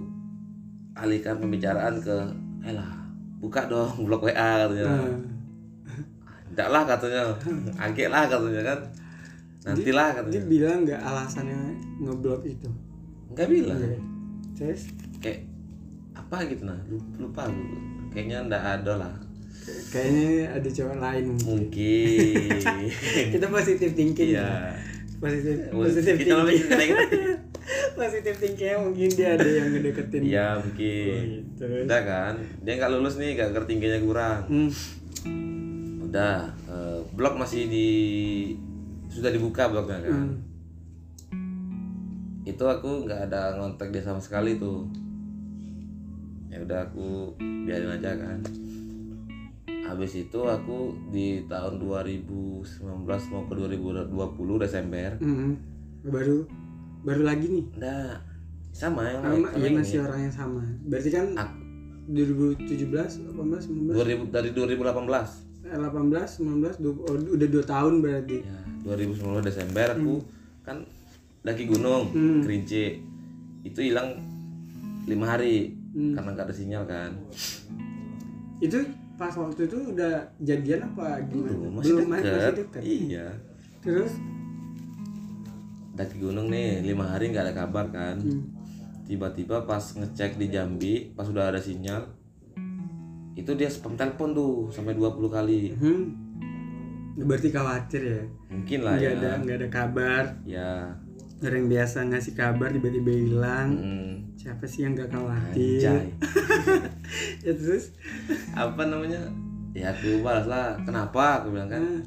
alihkan 0.94 1.38
pembicaraan 1.38 1.98
ke 2.00 2.18
elah 2.64 2.92
buka 3.38 3.66
dong 3.66 4.06
blok 4.06 4.26
WA 4.26 4.34
katanya 4.62 4.86
Ah. 4.88 5.18
enggak 6.48 6.70
lah 6.70 6.84
katanya 6.84 7.22
agak 7.78 8.08
lah 8.08 8.24
katanya 8.26 8.62
kan 8.64 8.80
nantilah 9.66 10.08
dia 10.08 10.16
katanya 10.16 10.42
bilang 10.46 10.78
nggak 10.84 11.02
alasannya 11.02 11.58
ngeblok 12.00 12.42
itu 12.44 12.70
enggak 13.28 13.48
bilang 13.50 13.80
Iya. 13.80 13.98
terus 14.54 14.82
kayak 15.20 15.42
apa 16.16 16.48
gitu 16.48 16.64
nah 16.64 16.80
lupa, 16.88 17.20
lupa 17.20 17.42
aku 17.52 17.62
kayaknya 18.16 18.48
enggak 18.48 18.64
ada 18.64 18.94
lah. 18.96 19.14
Kayaknya 19.92 20.56
ada 20.56 20.70
cowok 20.72 20.98
lain 21.04 21.26
mungkin. 21.36 21.44
Mungkin. 21.52 23.26
Kita 23.36 23.46
positif 23.52 23.90
thinking. 23.92 24.32
Iya. 24.40 24.72
Positif 25.20 25.56
positif 25.72 26.14
kita 26.22 26.44
thinking. 26.44 26.92
positif 28.00 28.34
thinking 28.36 28.78
mungkin 28.78 29.10
dia 29.16 29.36
ada 29.36 29.48
yang 29.48 29.68
ngedeketin. 29.74 30.22
Iya 30.22 30.48
Oh, 30.56 30.62
mungkin 30.64 31.20
gitu. 31.50 31.66
udah 31.66 32.02
kan? 32.04 32.34
Dia 32.62 32.74
nggak 32.78 32.92
lulus 32.94 33.16
nih 33.18 33.36
gak 33.36 33.68
tingginya 33.68 34.00
kurang. 34.00 34.42
Hmm. 34.48 34.72
udah 36.06 36.48
eh, 36.70 37.00
blog 37.12 37.36
masih 37.36 37.68
di 37.68 37.90
sudah 39.12 39.34
dibuka 39.34 39.68
blognya 39.68 40.00
kan? 40.06 40.14
Hmm. 40.14 40.36
itu 42.46 42.62
aku 42.62 43.10
nggak 43.10 43.28
ada 43.28 43.58
ngontak 43.58 43.90
dia 43.90 44.06
sama 44.06 44.22
sekali 44.22 44.56
tuh 44.62 44.86
ya 46.48 46.58
udah 46.60 46.80
aku 46.84 47.34
biarin 47.64 47.92
aja 47.92 48.12
kan. 48.14 48.40
Habis 49.86 50.18
itu 50.20 50.40
aku 50.42 50.78
di 51.08 51.46
tahun 51.46 51.78
2019 51.78 52.82
mau 53.30 53.44
ke 53.46 53.54
2020 53.54 54.10
Desember. 54.60 55.10
Hmm. 55.20 55.54
baru 56.04 56.46
baru 57.02 57.22
lagi 57.24 57.46
nih. 57.48 57.66
Enggak 57.72 58.22
sama 58.72 59.02
yang 59.04 59.22
sama 59.24 59.50
ini. 59.60 59.76
masih 59.76 60.00
orang 60.02 60.20
yang 60.22 60.36
sama. 60.36 60.62
Berarti 60.84 61.10
kan 61.10 61.26
Aku- 61.36 61.62
2017 62.06 63.26
18 63.26 63.66
19 63.66 63.94
2000 63.96 64.30
dari 64.30 64.50
2018 64.52 65.42
eh, 65.66 65.74
18 65.74 66.30
19 66.38 66.78
du- 66.78 67.02
oh, 67.02 67.18
udah 67.18 67.48
2 67.48 67.66
tahun 67.66 67.94
berarti. 68.00 68.38
Ya 68.42 68.58
2019 68.86 69.42
Desember 69.44 69.88
aku 69.92 70.16
kan 70.62 70.86
daki 71.42 71.66
gunung 71.68 72.10
Hmm. 72.10 72.42
Kerinci. 72.42 73.02
Itu 73.64 73.82
hilang 73.82 74.22
lima 75.04 75.26
hari 75.28 75.74
Hmm. 75.96 76.12
karena 76.12 76.30
nggak 76.36 76.46
ada 76.52 76.56
sinyal 76.56 76.84
kan. 76.84 77.12
Itu 78.60 78.84
pas 79.16 79.32
waktu 79.32 79.64
itu 79.64 79.96
udah 79.96 80.28
jadian 80.44 80.84
apa 80.92 81.24
gimana? 81.32 81.56
Belum, 81.56 81.72
masih 81.80 81.96
Belum, 81.96 82.08
dekat 82.12 82.54
dekat. 82.60 82.82
iya. 82.84 83.28
Terus? 83.80 84.12
Daki 85.96 86.20
gunung 86.20 86.52
nih 86.52 86.84
lima 86.84 87.08
hari 87.08 87.32
nggak 87.32 87.46
ada 87.48 87.56
kabar 87.56 87.88
kan. 87.90 88.20
Hmm. 88.20 88.44
tiba-tiba 89.06 89.70
pas 89.70 89.86
ngecek 89.94 90.42
di 90.42 90.50
Jambi 90.50 91.14
pas 91.14 91.30
udah 91.30 91.54
ada 91.54 91.62
sinyal 91.62 92.10
itu 93.38 93.54
dia 93.54 93.70
spam 93.70 93.94
telepon 93.94 94.34
tuh 94.34 94.66
sampai 94.74 94.98
20 94.98 95.30
kali. 95.30 95.72
Hmm. 95.78 96.04
berarti 97.16 97.48
khawatir 97.48 98.02
ya? 98.02 98.22
Mungkin 98.52 98.80
lah 98.84 99.00
nggak 99.00 99.14
ya. 99.14 99.20
ada 99.22 99.32
nggak 99.40 99.58
ada 99.62 99.70
kabar. 99.70 100.24
Ya. 100.44 100.72
Orang 101.40 101.70
biasa 101.70 102.04
ngasih 102.12 102.34
kabar 102.36 102.74
tiba-tiba 102.74 103.12
hilang. 103.14 103.70
Hmm, 103.78 104.12
siapa 104.56 104.72
sih 104.72 104.88
yang 104.88 104.96
nggak 104.96 105.12
khawatir? 105.12 105.84
Anjay. 105.84 106.08
Ya 107.46 107.52
terus? 107.52 107.92
Apa 108.56 108.88
namanya? 108.88 109.20
Ya 109.72 109.92
aku 109.92 110.24
balas 110.24 110.48
lah. 110.48 110.80
Kenapa? 110.80 111.44
Aku 111.44 111.52
bilang 111.52 111.68
kan 111.68 111.84
ah, 111.84 112.00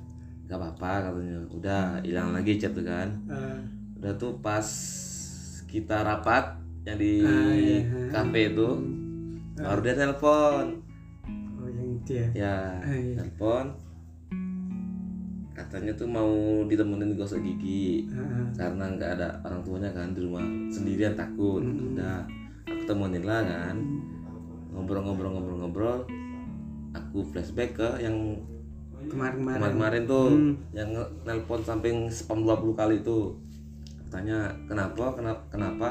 nggak 0.49 0.57
apa-apa 0.57 0.93
katanya. 1.07 1.37
Udah 1.53 1.83
hilang 2.01 2.33
lagi 2.33 2.57
chat 2.57 2.73
tuh 2.73 2.83
kan. 2.83 3.13
Ah, 3.29 3.61
udah 4.01 4.17
tuh 4.17 4.41
pas 4.41 4.65
kita 5.69 6.01
rapat 6.01 6.57
yang 6.83 6.97
di 6.97 7.21
Ah, 7.21 7.53
iya. 7.53 7.79
kafe 8.09 8.49
itu 8.49 8.69
baru 9.55 9.81
dia 9.83 9.95
telepon. 9.95 10.65
Oh 11.55 11.69
yang 11.69 12.01
itu 12.01 12.13
ya? 12.17 12.29
Ya 12.33 12.57
Ah, 12.81 12.97
iya. 12.97 13.13
telepon. 13.15 13.77
Katanya 15.53 15.93
tuh 15.93 16.09
mau 16.09 16.33
ditemenin 16.65 17.13
gosok 17.13 17.45
gigi 17.45 18.09
ah. 18.09 18.49
karena 18.57 18.89
nggak 18.89 19.11
ada 19.21 19.29
orang 19.45 19.61
tuanya 19.61 19.91
kan 19.93 20.11
di 20.11 20.25
rumah 20.25 20.43
sendirian 20.73 21.13
takut. 21.13 21.61
Mm-mm. 21.61 21.93
udah 21.93 22.25
aku 22.69 22.83
temenin 22.85 23.25
lah 23.25 23.41
kan. 23.45 23.77
Ngobrol-ngobrol-ngobrol-ngobrol 24.77 26.05
aku 26.95 27.19
flashback 27.33 27.77
ke 27.77 27.89
yang 28.05 28.37
kemarin-kemarin. 29.09 29.59
kemarin-kemarin 29.59 30.03
tuh 30.05 30.27
Hmm. 30.29 30.55
yang 30.75 30.91
nelpon 31.25 31.61
samping 31.65 32.09
spam 32.13 32.45
20 32.45 32.75
kali 32.77 33.01
itu. 33.01 33.35
Tanya 34.09 34.53
kenapa? 34.69 35.13
Kenapa 35.17 35.43
kenapa? 35.53 35.89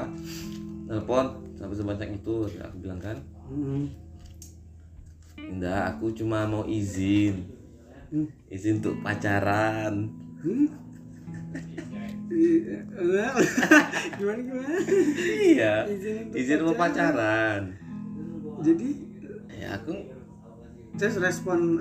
Nelpon 0.88 1.26
sampai 1.58 1.76
sebanyak 1.76 2.08
itu 2.22 2.34
aku 2.58 2.76
bilang 2.82 3.00
kan. 3.02 3.16
Hmm. 3.48 3.88
enggak 5.38 5.96
aku 5.96 6.12
cuma 6.12 6.44
mau 6.44 6.66
izin. 6.68 7.46
Hmm. 8.12 8.28
izin 8.48 8.80
untuk 8.80 9.00
pacaran. 9.04 10.08
Hmm? 10.42 10.66
Gimana 14.18 14.40
gimana? 14.44 14.76
Iya 15.48 15.72
Izin 15.88 16.30
izin 16.36 16.60
mau 16.64 16.76
pacaran? 16.76 17.72
jadi 18.58 18.90
ya 19.54 19.78
aku 19.78 19.94
terus 20.98 21.22
respon 21.22 21.78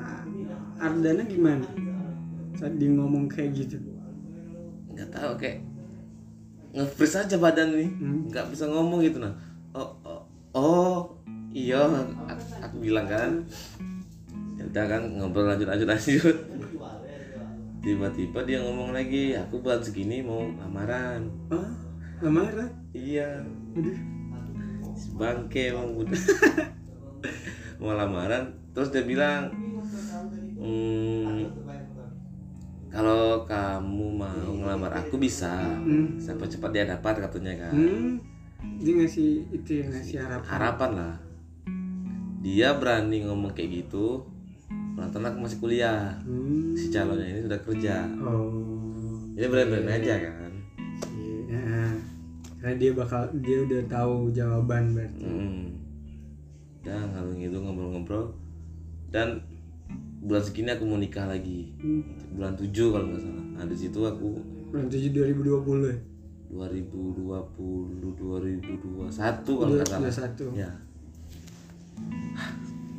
Ardana 0.78 1.26
gimana? 1.26 1.66
Saat 2.54 2.78
dia 2.78 2.90
ngomong 2.94 3.26
kayak 3.26 3.58
gitu. 3.58 3.82
Nggak 4.94 5.10
tahu 5.10 5.32
kayak 5.42 5.66
nge-freeze 6.78 7.26
aja 7.26 7.36
badan 7.42 7.74
nih 7.74 7.90
Hmm. 7.98 8.30
nggak 8.30 8.46
bisa 8.54 8.70
ngomong 8.70 9.02
gitu 9.02 9.18
nah. 9.18 9.34
Oh 9.74 9.90
oh, 10.06 10.22
oh 10.54 10.98
iya 11.50 11.82
aku, 12.30 12.44
aku 12.62 12.76
bilang 12.78 13.10
kan. 13.10 13.42
Ya 14.58 14.64
udah 14.70 14.86
kan 14.86 15.02
ngobrol 15.18 15.50
lanjut 15.50 15.66
lanjut 15.70 15.90
lanjut 15.90 16.38
tiba-tiba 17.88 18.44
dia 18.44 18.60
ngomong 18.60 18.92
lagi 18.92 19.32
aku 19.32 19.64
buat 19.64 19.80
segini 19.80 20.20
mau 20.20 20.44
lamaran. 20.60 21.32
Ah 21.48 21.72
lamaran? 22.20 22.68
Iya. 22.92 23.48
Aduh. 23.80 23.96
bangke 25.16 25.72
emang 25.72 25.94
udah 25.94 26.14
mau 27.82 27.94
lamaran 27.94 28.50
terus 28.74 28.90
dia 28.90 29.06
bilang 29.06 29.54
"Hmm, 30.58 31.46
kalau 32.90 33.46
kamu 33.46 34.06
mau 34.18 34.52
ngelamar 34.58 34.90
aku 35.06 35.22
bisa. 35.22 35.54
Hmm. 35.78 36.18
sampai 36.18 36.50
cepat 36.50 36.74
dia 36.74 36.84
dapat 36.90 37.22
katanya 37.22 37.70
kan. 37.70 37.74
Hmm. 37.78 38.18
Dia 38.82 38.94
ngasih 38.98 39.54
itu 39.54 39.70
ya 39.80 39.86
ngasih 39.86 40.18
harapan. 40.18 40.50
harapan 40.50 40.92
lah. 40.98 41.16
Dia 42.42 42.74
berani 42.74 43.22
ngomong 43.30 43.54
kayak 43.54 43.86
gitu 43.86 44.26
Penonton 44.98 45.22
aku 45.24 45.38
masih 45.40 45.60
kuliah 45.60 46.10
Hmm. 46.26 46.74
si 46.74 46.90
calonnya 46.90 47.30
ini 47.30 47.46
sudah 47.46 47.60
kerja 47.62 47.96
Oh. 48.18 48.50
ini 49.32 49.46
berani-berani 49.46 49.94
aja 50.02 50.16
kan 50.20 50.52
Iya. 51.14 51.94
Karena 52.58 52.74
dia 52.76 52.92
bakal 52.92 53.22
dia 53.38 53.62
udah 53.62 53.82
tahu 53.86 54.34
jawaban 54.34 54.92
berarti. 54.92 55.22
Mm. 55.22 55.70
Dan 56.82 57.06
kalau 57.08 57.30
gitu 57.32 57.54
ngobrol-ngobrol 57.56 58.34
dan 59.08 59.38
bulan 60.20 60.42
segini 60.42 60.70
aku 60.70 60.84
mau 60.84 60.98
nikah 60.98 61.26
lagi 61.26 61.70
Hmm. 61.78 62.02
bulan 62.34 62.58
7 62.58 62.74
kalau 62.90 63.06
nggak 63.08 63.22
salah 63.22 63.46
nah 63.54 63.64
di 63.64 63.78
situ 63.78 64.00
aku 64.00 64.34
Bulan 64.68 64.90
7 64.90 65.14
2020 65.14 65.86
ya. 65.86 65.98
2020 66.50 68.02
2021 68.02 69.14
kalau 69.46 69.74
nggak 69.76 69.86
salah 69.86 70.34
21. 70.34 70.58
ya 70.58 70.72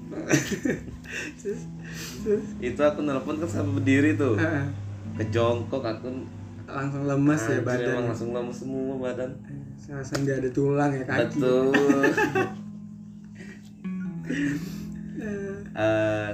Terus 1.35 1.61
terus 2.21 2.47
itu 2.59 2.81
aku 2.81 3.01
nelpon 3.01 3.37
kan 3.37 3.49
sampai 3.49 3.73
berdiri 3.75 4.11
tuh. 4.15 4.37
Ah, 4.37 4.69
kejongkok 5.17 5.81
aku 5.81 6.09
langsung 6.65 7.05
lemas 7.05 7.43
ya 7.43 7.61
badan. 7.61 7.89
emang 7.91 8.07
langsung 8.07 8.31
lemes 8.31 8.57
semua 8.57 8.95
badan. 8.99 9.31
Serasa 9.75 10.15
nggak 10.17 10.37
ada 10.39 10.51
tulang 10.51 10.91
ya 10.91 11.03
kaki. 11.03 11.21
betul. 11.33 11.67
Eh, 15.19 15.57
Eh, 15.75 16.31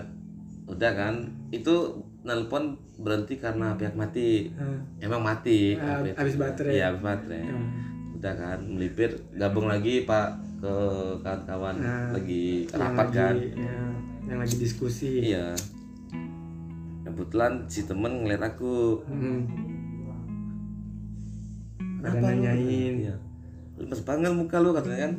udah 0.67 0.93
kan? 0.93 1.15
Itu 1.51 1.75
nelpon 2.23 2.65
berhenti 2.97 3.37
karena 3.37 3.73
pihak 3.75 3.95
mati. 3.95 4.49
Ah, 4.55 4.77
emang 4.99 5.21
mati. 5.21 5.77
HP. 5.77 6.13
habis 6.15 6.35
baterai. 6.35 6.73
iya 6.73 6.85
habis 6.89 7.03
baterai. 7.03 7.45
Ah. 7.45 7.69
udah 8.15 8.35
kan? 8.35 8.59
Melipir 8.67 9.11
gabung 9.35 9.67
lagi 9.67 10.03
pak 10.03 10.29
ke 10.59 10.75
kawan-kawan 11.21 11.77
Nah, 11.77 12.09
lagi 12.11 12.65
rapat 12.71 13.07
lagi- 13.07 13.15
kan 13.15 13.35
ya, 13.55 13.77
yang 14.25 14.39
lagi 14.39 14.57
diskusi. 14.57 15.21
iya 15.23 15.53
kebetulan 17.05 17.65
si 17.67 17.85
temen 17.85 18.23
ngeliat 18.23 18.43
aku 18.47 18.99
Hmm. 19.05 19.45
Lu? 22.05 22.21
nanyain. 22.21 22.95
iya 23.01 23.15
lemes 23.75 24.01
banget 24.03 24.29
muka 24.31 24.59
lu 24.59 24.73
katanya 24.73 25.09
kan 25.09 25.15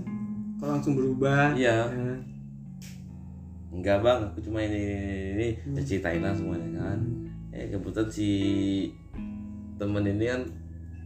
Kok 0.56 0.70
langsung 0.72 0.96
berubah? 0.96 1.52
Iya. 1.52 1.84
Ya. 1.84 2.14
enggak 3.70 4.00
bang 4.00 4.20
aku 4.24 4.40
cuma 4.40 4.64
ini 4.64 4.72
ini, 4.72 4.96
ini, 4.96 5.12
ini. 5.34 5.48
Hmm. 5.60 5.76
Ya, 5.76 5.82
ceritain 5.84 6.22
lah 6.22 6.32
semuanya 6.32 6.70
kan 6.80 7.00
eh 7.52 7.68
kebetulan 7.68 8.08
si 8.08 8.30
temen 9.76 10.04
ini 10.06 10.26
kan 10.26 10.42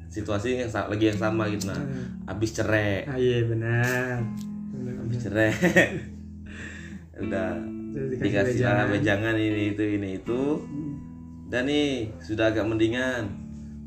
situasi 0.08 0.58
yang 0.58 0.70
lagi 0.70 1.06
yang 1.06 1.18
sama 1.18 1.46
gitu 1.48 1.66
nah 1.66 1.78
Hmm. 1.78 2.06
habis 2.26 2.52
cerai 2.52 3.06
Ah 3.06 3.16
iya 3.16 3.42
benar. 3.44 4.22
Benar, 4.70 4.94
habis 5.00 5.18
benar. 5.18 5.24
cerai 5.24 5.52
udah 7.24 7.50
dikasih 7.92 8.62
lah 8.62 8.86
wejangan 8.88 9.34
ini 9.34 9.74
itu 9.74 9.84
ini 9.90 10.10
itu 10.18 10.42
Hmm. 10.60 10.94
dan 11.48 11.66
nih 11.66 12.14
sudah 12.20 12.50
agak 12.50 12.64
mendingan 12.64 13.26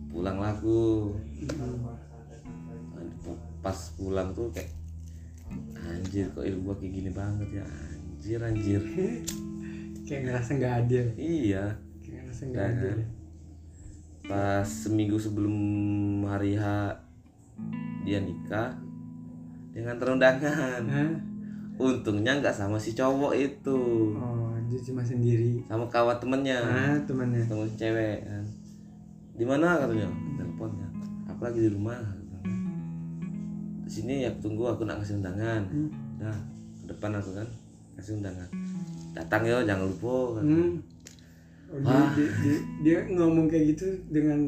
pulang 0.09 0.37
laku 0.37 1.14
pas 3.62 3.78
pulang 3.94 4.35
tuh 4.35 4.50
kayak 4.50 4.71
anjir 5.78 6.26
kok 6.28 6.42
ibu 6.42 6.59
gua 6.64 6.75
kayak 6.75 6.92
gini 6.92 7.11
banget 7.11 7.49
ya 7.52 7.64
anjir 7.64 8.38
anjir 8.40 8.82
Kayak 10.02 10.23
ngerasa 10.28 10.50
nggak 10.52 10.75
adil. 10.82 11.04
iya 11.14 11.64
Kayak 12.02 12.21
ngerasa 12.26 12.42
nggak 12.44 12.59
Nah, 12.61 12.75
adil. 12.75 12.97
pas 14.25 14.66
seminggu 14.66 15.16
sebelum 15.16 15.56
hari 16.25 16.52
H 16.54 16.64
dia 18.02 18.18
nikah 18.18 18.76
dengan 19.71 19.97
terundangan 19.97 20.82
Hah? 20.84 21.12
Untungnya 21.84 22.32
nggak 22.34 22.52
sama 22.52 22.76
si 22.76 22.92
cowok 22.92 23.32
itu 23.34 23.78
Oh, 24.14 24.50
dia 24.64 24.80
cuma 24.80 25.00
sendiri. 25.00 25.60
sama 25.62 25.84
kawan 25.86 26.16
temennya 26.16 26.58
Ah, 26.58 26.97
temannya. 27.00 27.42
temen 27.42 27.68
cewek 27.73 28.18
kan 28.23 28.45
di 29.32 29.45
mana 29.45 29.76
katanya 29.76 30.06
teleponnya 30.34 30.88
aku 31.26 31.40
lagi 31.42 31.60
di 31.60 31.71
rumah 31.71 31.99
di 33.82 33.90
sini 33.90 34.23
ya 34.23 34.30
tunggu 34.38 34.64
aku 34.66 34.84
nak 34.84 35.00
kasih 35.00 35.18
undangan 35.18 35.62
Hmm. 35.66 35.90
nah 36.16 36.36
ke 36.78 36.86
depan 36.86 37.10
aku 37.12 37.30
kan 37.34 37.49
kasih 37.95 38.16
undangan 38.16 38.49
datang 39.12 39.42
yo 39.42 39.60
jangan 39.62 39.84
lupa 39.84 40.38
kan. 40.38 40.45
Hmm. 40.47 40.71
Oh, 41.68 41.78
dia, 41.78 41.88
Wah. 41.88 42.08
dia, 42.12 42.28
dia, 42.38 42.56
dia 42.82 42.99
ngomong 43.10 43.47
kayak 43.47 43.73
gitu 43.73 43.88
dengan 44.06 44.45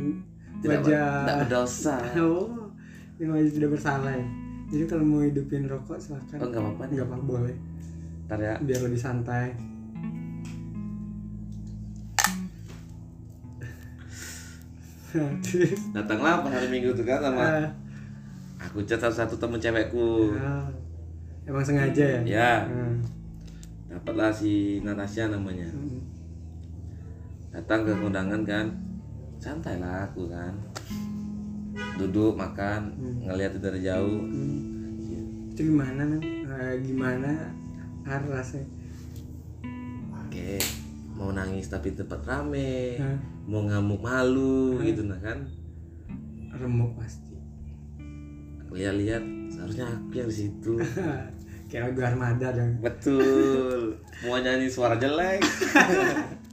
tidak, 0.60 0.84
wajah 0.84 1.08
tidak 1.18 1.36
berdosa 1.42 1.96
Oh, 2.20 2.68
dengan 3.14 3.32
wajah 3.34 3.52
tidak 3.54 3.70
bersalah 3.70 4.12
ya. 4.12 4.24
Jadi 4.74 4.84
kalau 4.84 5.06
mau 5.06 5.22
hidupin 5.22 5.64
rokok 5.64 5.94
silakan. 5.96 6.36
oh 6.36 6.46
nggak 6.50 6.58
apa-apa 6.60 6.82
Nggak 6.90 7.06
apa 7.06 7.16
boleh. 7.22 7.56
ntar 8.26 8.38
ya 8.40 8.54
Biar 8.58 8.80
lebih 8.82 8.98
santai. 8.98 9.54
Datanglah 15.94 16.42
pas 16.42 16.50
hari 16.52 16.68
minggu 16.68 16.90
tuh 16.92 17.06
kan 17.06 17.22
sama 17.22 17.42
ah, 17.42 17.68
aku 18.60 18.82
chat 18.82 18.98
satu 18.98 19.14
satu 19.14 19.34
temen 19.38 19.60
cewekku 19.60 20.34
ah. 20.34 20.66
emang 21.46 21.62
sengaja 21.62 22.04
ya? 22.04 22.20
ya 22.24 22.52
Hmm. 22.66 22.98
dapatlah 23.86 24.34
si 24.34 24.82
Natasha 24.82 25.30
namanya 25.30 25.68
Hmm. 25.70 26.02
datang 27.52 27.86
ke 27.86 27.92
kondangan 27.94 28.42
kan 28.42 28.66
santai 29.38 29.78
lah 29.78 30.02
aku 30.04 30.26
kan 30.26 30.50
duduk 31.96 32.34
makan 32.34 32.92
Hmm. 32.92 33.16
ngeliat 33.24 33.56
dari 33.56 33.80
jauh 33.80 34.22
Hmm. 34.22 35.50
Itu 35.50 35.70
gimana 35.70 36.02
nih? 36.08 36.22
gimana 36.80 37.30
ar 38.04 38.22
rasanya? 38.24 38.66
oke 40.16 40.50
mau 41.12 41.30
nangis 41.30 41.66
tapi 41.66 41.90
tempat 41.90 42.20
rame 42.22 42.96
Hah? 42.96 43.14
mau 43.44 43.62
ngamuk 43.62 43.98
malu 43.98 44.78
gitu 44.80 45.04
nah 45.04 45.18
kan 45.18 45.46
Remuk 46.52 46.94
pasti. 46.94 47.34
lihat-lihat 48.68 49.22
seharusnya 49.48 49.86
aku 49.88 50.10
yang 50.16 50.26
di 50.26 50.36
situ 50.36 50.74
Kayak 51.70 51.90
lagu 51.90 52.00
armada 52.04 52.48
dong. 52.50 52.72
betul 52.78 53.94
mau 54.20 54.36
nyanyi 54.36 54.66
suara 54.66 54.94
jelek 54.94 55.38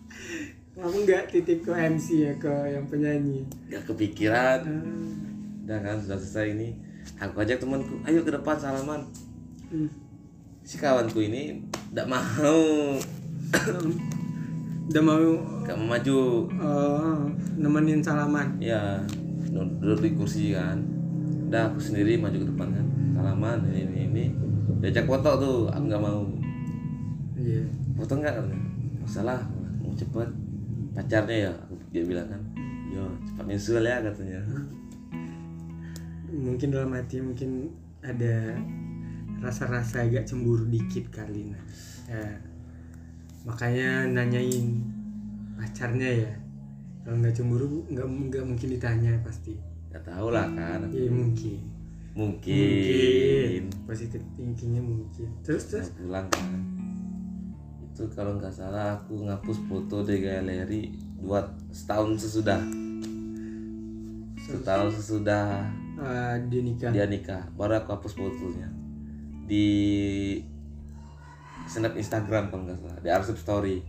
Kamu 0.81 1.05
nggak 1.05 1.29
titip 1.29 1.61
ke 1.61 1.69
MC 1.77 2.25
ya 2.25 2.33
ke 2.41 2.49
yang 2.49 2.89
penyanyi? 2.89 3.45
gak 3.69 3.85
kepikiran. 3.85 4.65
Ah. 4.65 5.61
udah 5.61 5.77
kan 5.77 5.97
sudah 6.01 6.17
selesai 6.17 6.57
ini. 6.57 6.73
Aku 7.21 7.37
ajak 7.37 7.61
temanku 7.61 8.01
ayo 8.01 8.25
ke 8.25 8.33
depan 8.33 8.57
salaman. 8.57 9.05
Hmm. 9.69 9.85
si 10.65 10.81
kawanku 10.81 11.21
ini 11.21 11.61
tidak 11.93 12.09
mau. 12.09 12.97
Udah 14.89 15.03
mau. 15.05 15.29
Gak 15.69 15.77
mau 15.77 15.85
maju. 15.93 16.49
Oh, 16.49 17.29
nemenin 17.61 18.01
salaman. 18.01 18.57
ya 18.57 19.05
duduk 19.53 20.01
di 20.01 20.09
kursi 20.17 20.57
kan. 20.57 20.81
Udah 21.45 21.69
aku 21.69 21.77
sendiri 21.77 22.17
maju 22.17 22.41
ke 22.41 22.47
depan 22.57 22.73
kan. 22.73 22.85
Salaman 23.13 23.69
ini 23.69 23.85
ini 23.85 23.99
ini. 24.09 24.25
Diajak 24.81 25.05
foto 25.05 25.29
tuh 25.37 25.57
aku 25.69 25.85
nggak 25.85 26.01
mau. 26.01 26.25
Iya. 27.37 27.69
foto 28.01 28.17
nggak? 28.17 28.33
Masalah 29.05 29.45
mau 29.77 29.93
cepet 29.93 30.50
pacarnya 30.91 31.37
ya 31.47 31.53
dia 31.91 32.03
bilang 32.03 32.27
kan 32.27 32.41
yo 32.91 33.07
cepat 33.23 33.45
nyusul 33.47 33.83
ya 33.83 34.03
katanya 34.03 34.41
Mungkin 36.31 36.71
dalam 36.71 36.95
hati 36.95 37.19
mungkin 37.19 37.75
ada 37.99 38.55
rasa-rasa 39.43 40.07
agak 40.07 40.23
cemburu 40.23 40.63
dikit 40.63 41.11
kali 41.11 41.51
nah. 41.51 41.59
Ya. 42.07 42.39
Makanya 43.43 44.07
nanyain 44.07 44.79
pacarnya 45.59 46.09
ya. 46.23 46.31
Kalau 47.03 47.19
nggak 47.19 47.35
cemburu 47.35 47.83
nggak 47.91 48.07
nggak 48.07 48.43
mungkin 48.47 48.67
ditanya 48.71 49.11
pasti. 49.27 49.59
nggak 49.91 50.07
tahu 50.07 50.31
lah 50.31 50.47
kan 50.55 50.87
Ya 50.95 51.11
mungkin. 51.11 51.59
mungkin 52.15 53.67
Positif 53.83 54.23
thinkingnya 54.39 54.79
mungkin. 54.79 55.27
Terus 55.43 55.67
terus. 55.67 55.91
Pulang 55.99 56.31
kan 56.31 56.47
itu 57.91 58.07
kalau 58.15 58.39
nggak 58.39 58.55
salah 58.55 58.95
aku 58.95 59.27
ngapus 59.27 59.67
foto 59.67 60.07
di 60.07 60.23
galeri 60.23 60.95
dua 61.19 61.43
setahun 61.75 62.15
sesudah. 62.23 62.63
Setahun 64.39 64.95
sesudah 64.95 65.67
eh, 65.99 66.35
dia 66.47 66.61
nikah. 66.63 66.91
dia 66.95 67.05
nikah 67.05 67.43
baru 67.59 67.83
aku 67.83 67.99
hapus 67.99 68.15
fotonya. 68.15 68.71
Di 69.43 69.67
snap 71.67 71.99
Instagram 71.99 72.47
kalau 72.47 72.63
nggak 72.63 72.79
salah 72.79 72.97
di 73.03 73.09
arsip 73.11 73.35
story. 73.35 73.83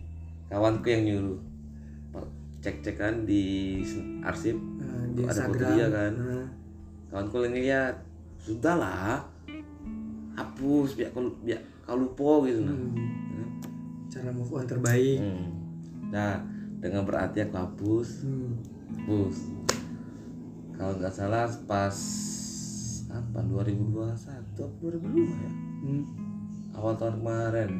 Kawanku 0.51 0.91
yang 0.91 1.07
nyuruh. 1.07 1.39
Cek 2.59 2.83
cek 2.83 2.95
kan 2.99 3.23
di 3.23 3.79
arsip. 4.19 4.59
Eh, 4.59 5.05
di 5.15 5.21
Ada 5.23 5.47
foto 5.47 5.63
dia 5.63 5.87
kan? 5.87 6.11
Nah, 6.11 6.47
kawanku 7.07 7.47
yang 7.47 7.55
lihat. 7.55 7.95
Sudahlah 8.43 9.23
hapus 10.33 10.97
biar 10.97 11.09
kau 11.13 11.29
biar 11.45 11.61
kau 11.85 11.97
lupa 11.97 12.49
gitu 12.49 12.59
nah. 12.65 12.73
Hmm, 12.73 13.42
cara 14.13 14.29
move 14.29 14.53
on 14.53 14.65
terbaik. 14.65 15.17
Hmm. 15.17 15.49
nah 16.07 16.37
dengan 16.77 17.01
berarti 17.01 17.41
aku 17.41 17.55
hapus 17.55 18.09
Hmm. 18.21 18.53
hapus 18.93 19.37
kalau 20.73 20.93
nggak 20.95 21.09
salah 21.09 21.49
pas 21.65 21.97
apa 23.09 23.39
2021 23.41 24.13
atau 24.13 24.67
2002 24.79 25.25
ya 25.25 25.51
Hmm. 25.81 26.03
awal 26.71 26.93
tahun 26.93 27.17
kemarin 27.19 27.71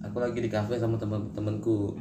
aku 0.00 0.16
lagi 0.18 0.38
di 0.38 0.48
kafe 0.48 0.76
sama 0.76 0.94
temen-temenku 0.94 1.94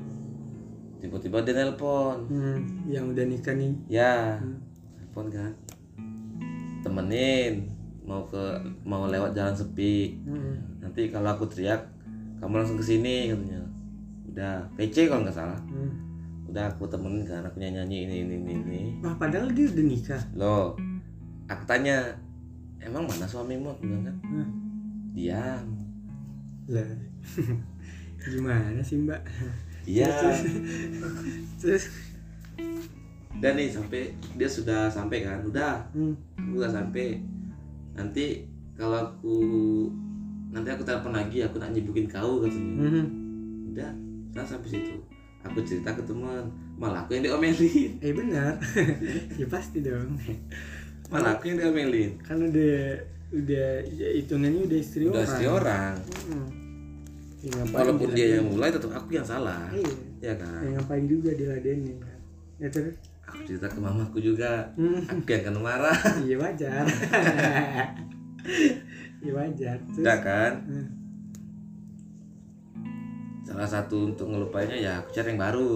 tiba-tiba 0.99 1.41
dia 1.41 1.53
nelpon 1.53 2.29
hmm, 2.29 2.59
yang 2.87 3.09
udah 3.09 3.25
nikah 3.25 3.53
nih 3.53 3.73
ya 3.87 4.37
Hmm. 4.37 4.57
nelpon 4.95 5.27
kan 5.27 5.51
temenin 6.81 7.69
mau 8.03 8.27
ke 8.27 8.41
mau 8.83 9.07
lewat 9.07 9.31
jalan 9.31 9.55
sepi 9.55 10.19
hmm. 10.21 10.83
nanti 10.83 11.07
kalau 11.07 11.31
aku 11.31 11.47
teriak 11.47 11.92
kamu 12.43 12.59
langsung 12.59 12.75
ke 12.75 12.83
sini 12.83 13.31
katanya. 13.31 13.63
Udah 14.27 14.53
PC 14.75 15.07
kalau 15.07 15.23
nggak 15.23 15.37
salah. 15.39 15.59
Hmm. 15.71 16.11
udah 16.53 16.69
aku 16.69 16.85
temenin 16.85 17.25
kan 17.25 17.41
aku 17.41 17.57
nyanyi 17.57 18.05
ini 18.05 18.15
ini 18.27 18.35
ini 18.37 18.51
ini. 18.53 18.81
Wah 19.01 19.15
padahal 19.15 19.49
dia 19.55 19.71
udah 19.71 19.85
nikah. 19.87 20.21
Loh 20.35 20.75
aku 21.47 21.63
tanya 21.63 22.13
emang 22.83 23.07
mana 23.07 23.23
suamimu? 23.23 23.73
Aku 23.73 23.87
bilang 23.87 24.03
kan? 24.05 24.15
Hah? 24.27 24.49
diam. 25.13 25.65
Lah 26.67 26.91
gimana 28.33 28.81
sih 28.83 28.99
mbak? 29.01 29.23
Iya. 29.87 30.11
Terus 31.57 31.89
dan 33.39 33.57
nih 33.57 33.71
sampai 33.71 34.13
dia 34.35 34.49
sudah 34.51 34.91
sampai 34.91 35.23
kan? 35.23 35.41
Udah. 35.47 35.89
Hmm. 35.95 36.13
aku 36.37 36.59
udah 36.59 36.69
sampai. 36.69 37.23
Nanti 37.97 38.45
kalau 38.73 39.09
aku 39.09 39.37
nanti 40.53 40.69
aku 40.69 40.85
telepon 40.85 41.13
lagi 41.17 41.41
aku 41.41 41.57
nak 41.57 41.73
nyibukin 41.73 42.05
kau 42.05 42.45
katanya. 42.45 42.73
Hmm. 42.85 43.05
udah 43.73 43.89
udah 44.33 44.45
sampai 44.45 44.69
situ. 44.69 44.93
Aku 45.43 45.59
cerita 45.65 45.91
ke 45.91 46.05
teman 46.05 46.47
malah 46.77 47.03
aku 47.03 47.17
yang 47.17 47.25
diomelin. 47.27 47.91
Eh 47.99 48.13
benar. 48.13 48.55
Ya 49.41 49.45
pasti 49.49 49.81
dong. 49.81 50.15
Malah 51.09 51.35
aku 51.35 51.51
yang 51.51 51.57
diomelin. 51.59 52.21
Kan 52.21 52.37
udah 52.39 53.01
udah 53.33 53.69
ya, 53.89 54.07
hitungannya 54.13 54.61
udah 54.69 54.77
istri 54.77 55.09
udah 55.09 55.17
orang 55.17 55.25
istri 55.25 55.45
orang. 55.49 55.93
Hmm. 56.29 56.47
Ya, 57.43 57.59
walaupun 57.75 58.09
dia 58.15 58.39
yang 58.39 58.47
mulai 58.47 58.71
tetap 58.71 58.93
aku 58.95 59.19
yang 59.19 59.27
salah. 59.27 59.67
Iya. 59.73 59.93
Ya 60.21 60.33
kan? 60.39 60.63
Ya, 60.63 60.69
ngapain 60.79 61.05
juga 61.11 61.35
diladenin 61.35 61.99
kan? 61.99 62.19
Ya 62.61 62.71
terus? 62.71 62.95
Aku 63.27 63.43
cerita 63.43 63.67
ke 63.67 63.81
mamaku 63.81 64.21
juga. 64.21 64.71
Hmm. 64.79 65.03
aku 65.09 65.27
yang 65.27 65.41
akan 65.49 65.59
marah. 65.59 65.99
Iya 66.23 66.35
wajar 66.39 66.85
iya 69.23 69.31
wajar 69.33 69.77
udah 69.95 70.17
kan? 70.19 70.53
Hmm. 70.67 70.87
salah 73.43 73.67
satu 73.67 74.11
untuk 74.11 74.27
ngelupainnya 74.27 74.77
ya 74.77 74.93
aku 74.99 75.09
cari 75.13 75.31
yang 75.31 75.41
baru. 75.41 75.73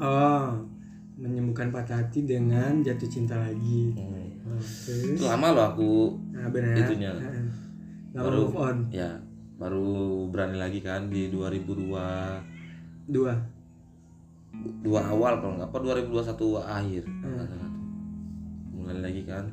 Oh 0.00 0.48
menyembuhkan 1.22 1.70
patah 1.70 2.02
hati 2.02 2.26
dengan 2.26 2.82
jatuh 2.82 3.06
cinta 3.06 3.38
lagi. 3.38 3.94
Hmm. 3.94 4.50
oh, 4.50 4.58
terus? 4.58 5.14
Itu 5.14 5.22
lama 5.28 5.54
loh 5.54 5.64
aku 5.70 5.92
nah 6.34 6.48
benar. 6.50 6.74
itunya. 6.74 7.12
Lama 8.12 8.24
Baru- 8.28 8.48
move 8.50 8.58
on? 8.58 8.76
ya 8.90 9.10
baru 9.56 10.26
berani 10.26 10.58
lagi 10.58 10.82
kan 10.82 11.06
di 11.06 11.30
2002 11.30 11.94
dua. 13.06 13.30
Dua? 14.82 15.00
Awal 15.06 15.32
kalau 15.40 15.54
nggak 15.56 15.70
apa 15.70 15.78
2021 15.80 16.58
akhir. 16.60 17.02
Hmm. 17.06 17.70
mulai 18.74 18.98
lagi 18.98 19.22
kan 19.22 19.46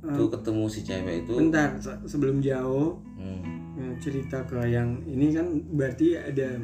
Hmm. 0.00 0.16
tuh 0.16 0.28
ketemu 0.32 0.64
si 0.72 0.80
cewek 0.80 1.14
itu. 1.26 1.32
Bentar 1.36 1.76
se- 1.76 2.00
sebelum 2.08 2.40
jauh 2.40 2.96
hmm, 3.20 3.40
eh, 3.76 3.94
cerita 4.00 4.40
ke 4.48 4.56
yang 4.64 4.96
ini 5.04 5.36
kan 5.36 5.46
berarti 5.76 6.16
ada 6.16 6.56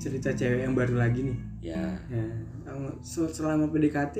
cerita 0.00 0.32
cewek 0.32 0.64
yang 0.64 0.72
baru 0.72 0.96
lagi 0.96 1.28
nih. 1.28 1.38
Ya. 1.64 1.96
Ya, 2.08 2.24
selama 3.04 3.68
PDKT 3.72 4.16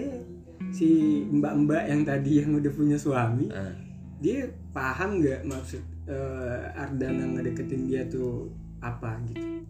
si 0.73 1.23
mbak-mbak 1.29 1.85
yang 1.89 2.03
tadi 2.05 2.41
yang 2.41 2.57
udah 2.57 2.73
punya 2.73 2.97
suami 2.97 3.53
ah, 3.53 3.73
dia 4.19 4.49
paham 4.73 5.21
nggak 5.21 5.45
maksud 5.45 5.83
eh, 6.09 6.61
Ardana 6.77 7.25
ngedeketin 7.37 7.89
dia 7.89 8.05
tuh 8.09 8.49
apa 8.81 9.17
gitu? 9.29 9.65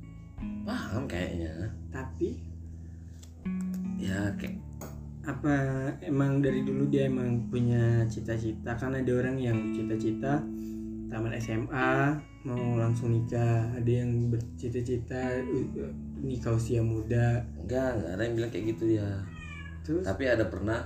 Paham 0.66 1.06
kayaknya. 1.06 1.70
Tapi 1.92 2.40
ya 4.00 4.34
kayak 4.34 4.63
apa 5.24 5.54
emang 6.04 6.44
dari 6.44 6.60
dulu 6.64 6.88
dia 6.92 7.08
emang 7.08 7.48
punya 7.48 8.04
cita-cita? 8.08 8.76
Kan 8.76 8.92
ada 8.92 9.12
orang 9.12 9.40
yang 9.40 9.72
cita-cita 9.72 10.44
tamat 11.08 11.38
SMA 11.40 11.92
mau 12.44 12.76
langsung 12.76 13.12
nikah. 13.12 13.72
Ada 13.72 14.04
yang 14.04 14.28
bercita-cita 14.28 15.40
uh, 15.40 15.92
nikah 16.20 16.52
usia 16.52 16.84
muda. 16.84 17.40
Enggak 17.60 18.00
enggak 18.00 18.12
ada 18.12 18.22
yang 18.22 18.34
bilang 18.36 18.50
kayak 18.52 18.66
gitu 18.76 18.84
ya 19.00 19.08
terus? 19.84 20.04
Tapi 20.04 20.24
ada 20.28 20.44
pernah 20.48 20.80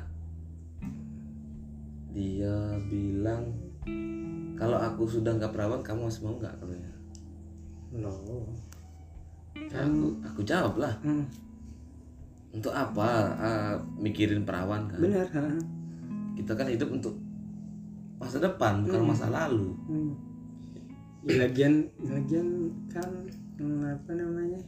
dia 2.15 2.55
bilang 2.91 3.55
kalau 4.59 4.75
aku 4.75 5.07
sudah 5.07 5.39
nggak 5.39 5.55
perawan 5.55 5.83
kamu 5.87 6.11
masih 6.11 6.23
mau 6.27 6.35
nggak? 6.35 6.55
katanya. 6.59 6.93
Loh 7.95 8.47
Ya, 9.59 9.83
aku 9.85 10.15
aku 10.23 10.41
jawab 10.47 10.79
lah. 10.79 10.95
Hmm, 11.03 11.27
untuk 12.49 12.73
apa 12.73 13.09
ah, 13.37 13.73
mikirin 14.01 14.43
perawan 14.43 14.89
kan 14.89 14.99
benar 14.99 15.29
ha. 15.31 15.45
kita 16.35 16.53
kan 16.57 16.69
hidup 16.69 16.89
untuk 16.91 17.15
masa 18.19 18.43
depan 18.43 18.83
bukan 18.83 19.01
Hmm. 19.05 19.11
masa 19.11 19.27
lalu 19.31 19.73
Hmm. 19.87 20.13
Ya, 21.27 21.45
lagian 21.45 21.85
lagian 22.01 22.71
kan 22.89 23.11
hmm, 23.59 23.83
apa 23.85 24.11
namanya 24.15 24.61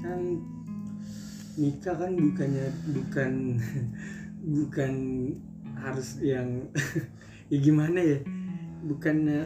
kan 0.00 0.18
nikah 1.54 1.94
kan 1.94 2.10
bukannya 2.16 2.66
bukan 2.90 3.32
bukan 4.56 4.92
harus 5.76 6.18
yang 6.24 6.48
ya 7.52 7.58
gimana 7.60 8.00
ya 8.00 8.18
bukannya 8.88 9.44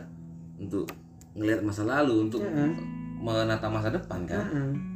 untuk 0.56 0.86
ngelihat 1.34 1.66
masa 1.66 1.82
lalu 1.82 2.30
untuk 2.30 2.40
Heeh. 2.46 2.70
menata 3.18 3.66
masa 3.66 3.90
depan 3.90 4.22
kan 4.24 4.46
Heeh. 4.48 4.93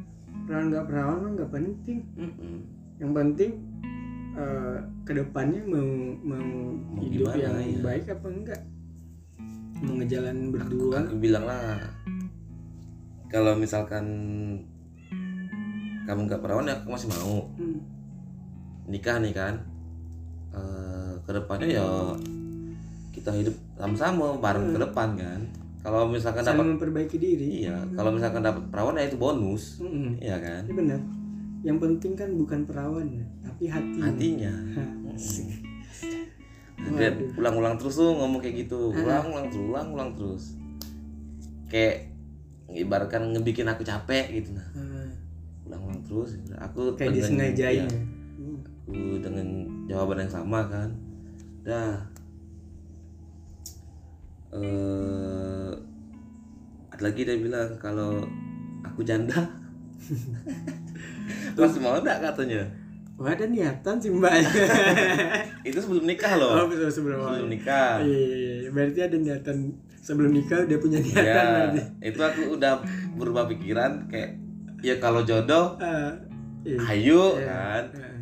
Perawan 0.49 0.65
nggak 0.67 0.85
perawan 0.85 1.17
mah 1.19 1.31
nggak 1.31 1.51
penting 1.53 1.99
Mm-mm. 2.15 2.55
yang 2.97 3.11
penting 3.13 3.51
eh, 4.33 4.77
ke 5.03 5.11
depannya 5.13 5.61
mau 5.63 5.89
mau 6.25 6.49
Mau 6.89 7.01
hidup 7.03 7.29
gimana, 7.29 7.37
yang 7.37 7.55
ya. 7.55 7.79
baik 7.79 8.05
apa 8.09 8.27
enggak 8.27 8.61
mau 9.79 9.93
ngejalanin 9.95 10.41
aku, 10.41 10.53
berdua 10.57 10.97
aku 11.05 11.15
bilang 11.15 11.45
lah 11.45 11.77
kalau 13.29 13.53
misalkan 13.53 14.05
kamu 16.03 16.25
nggak 16.25 16.41
perawan 16.41 16.65
ya 16.65 16.75
aku 16.75 16.89
masih 16.89 17.07
mau 17.07 17.45
Hmm. 17.53 17.79
nikah 18.85 19.21
nih 19.21 19.31
kan 19.31 19.55
Eh 20.49 21.13
ke 21.21 21.31
depannya 21.31 21.69
ya 21.69 21.85
kita 23.13 23.29
hidup 23.31 23.53
sama-sama 23.77 24.33
bareng 24.35 24.65
Hmm. 24.65 24.73
ke 24.73 24.79
depan 24.81 25.09
kan 25.13 25.41
kalau 25.79 26.07
misalkan 26.07 26.43
dapat 26.43 26.65
memperbaiki 26.69 27.15
diri 27.15 27.63
iya 27.63 27.79
kalau 27.93 28.11
misalkan 28.11 28.41
dapat 28.41 28.63
perawan 28.67 28.93
ya 28.93 29.05
itu 29.05 29.15
bonus 29.15 29.79
Mm-mm. 29.79 30.19
iya 30.19 30.35
kan 30.37 30.63
Ini 30.63 30.75
benar. 30.75 30.99
Yang 31.59 31.77
penting 31.77 32.13
kan 32.13 32.29
bukan 32.33 32.63
perawannya, 32.63 33.23
tapi 33.41 33.67
hati. 33.67 33.99
hatinya 33.99 34.53
Asik. 35.09 35.59
dia 36.89 37.11
ulang-ulang 37.35 37.75
terus 37.75 37.95
tuh 37.95 38.07
ngomong 38.09 38.39
kayak 38.39 38.63
gitu 38.63 38.91
ulang-ulang 38.93 39.45
terus 39.45 39.65
ulang-ulang 39.65 40.09
terus 40.15 40.43
kayak 41.67 42.07
ibaratkan 42.69 43.29
ngebikin 43.29 43.67
aku 43.67 43.83
capek 43.83 44.31
gitu 44.33 44.55
nah 44.55 44.63
Ah, 44.71 45.11
ulang-ulang 45.65 45.99
terus 46.01 46.39
aku 46.55 46.95
kayak 46.95 47.11
disengajain. 47.13 47.83
iya, 47.83 47.85
ya. 47.85 47.99
Hmm. 48.37 48.59
aku 48.63 48.95
dengan 49.19 49.47
jawaban 49.85 50.23
yang 50.23 50.31
sama 50.31 50.59
kan 50.65 50.89
dah 51.61 51.99
eh 54.51 55.58
ada 56.99 57.07
lagi 57.07 57.21
dia 57.23 57.39
bilang 57.39 57.71
kalau 57.77 58.19
aku 58.81 58.99
janda 59.01 59.39
masih 61.55 61.79
mau 61.79 61.95
enggak 61.95 62.19
katanya 62.21 62.67
Wah 63.15 63.31
ada 63.31 63.43
niatan 63.45 63.95
sih 63.95 64.07
mbak. 64.09 64.31
itu 65.67 65.75
sebelum 65.75 66.03
nikah 66.03 66.35
oh 66.35 66.39
loh 66.55 66.67
betul 66.67 66.87
sebelum. 66.87 67.19
sebelum 67.21 67.47
nikah 67.49 67.99
Iya, 67.99 68.15
iya, 68.15 68.27
iya. 68.57 68.69
berarti 68.69 68.99
ada 69.01 69.17
niatan 69.17 69.57
sebelum 69.97 70.31
nikah 70.33 70.59
udah 70.61 70.77
punya 70.77 70.99
niatan 70.99 71.23
ya 71.25 71.43
berarti. 71.67 71.81
itu 72.01 72.19
aku 72.21 72.41
udah 72.53 72.73
berubah 73.15 73.43
pikiran 73.45 74.07
kayak 74.07 74.39
ya 74.79 74.95
kalau 74.97 75.19
jodoh 75.21 75.75
Ah, 75.77 76.15
iya. 76.63 76.79
ayo 76.89 77.35
Iya. 77.35 77.43
kan 77.45 77.83
Ah, 77.93 78.19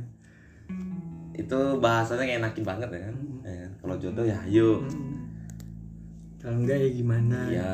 itu 1.36 1.58
bahasanya 1.78 2.24
ngenakin 2.28 2.62
banget 2.64 2.90
ya 2.92 3.02
kan 3.04 3.16
Mm. 3.18 3.42
Ya 3.44 3.54
kan? 3.60 3.72
kalau 3.80 3.96
jodoh 3.98 4.22
ya 4.24 4.38
ayo 4.44 4.82
mm. 4.82 5.14
Kalau 6.38 6.58
enggak 6.60 6.78
ya 6.80 6.90
gimana? 6.92 7.38
ya 7.48 7.72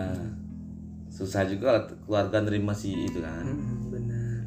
susah 1.13 1.45
juga 1.45 1.85
keluarga 2.09 2.41
nerima 2.41 2.73
si 2.73 3.05
itu 3.05 3.21
kan 3.21 3.45
Mm-mm, 3.45 3.93
benar. 3.93 4.41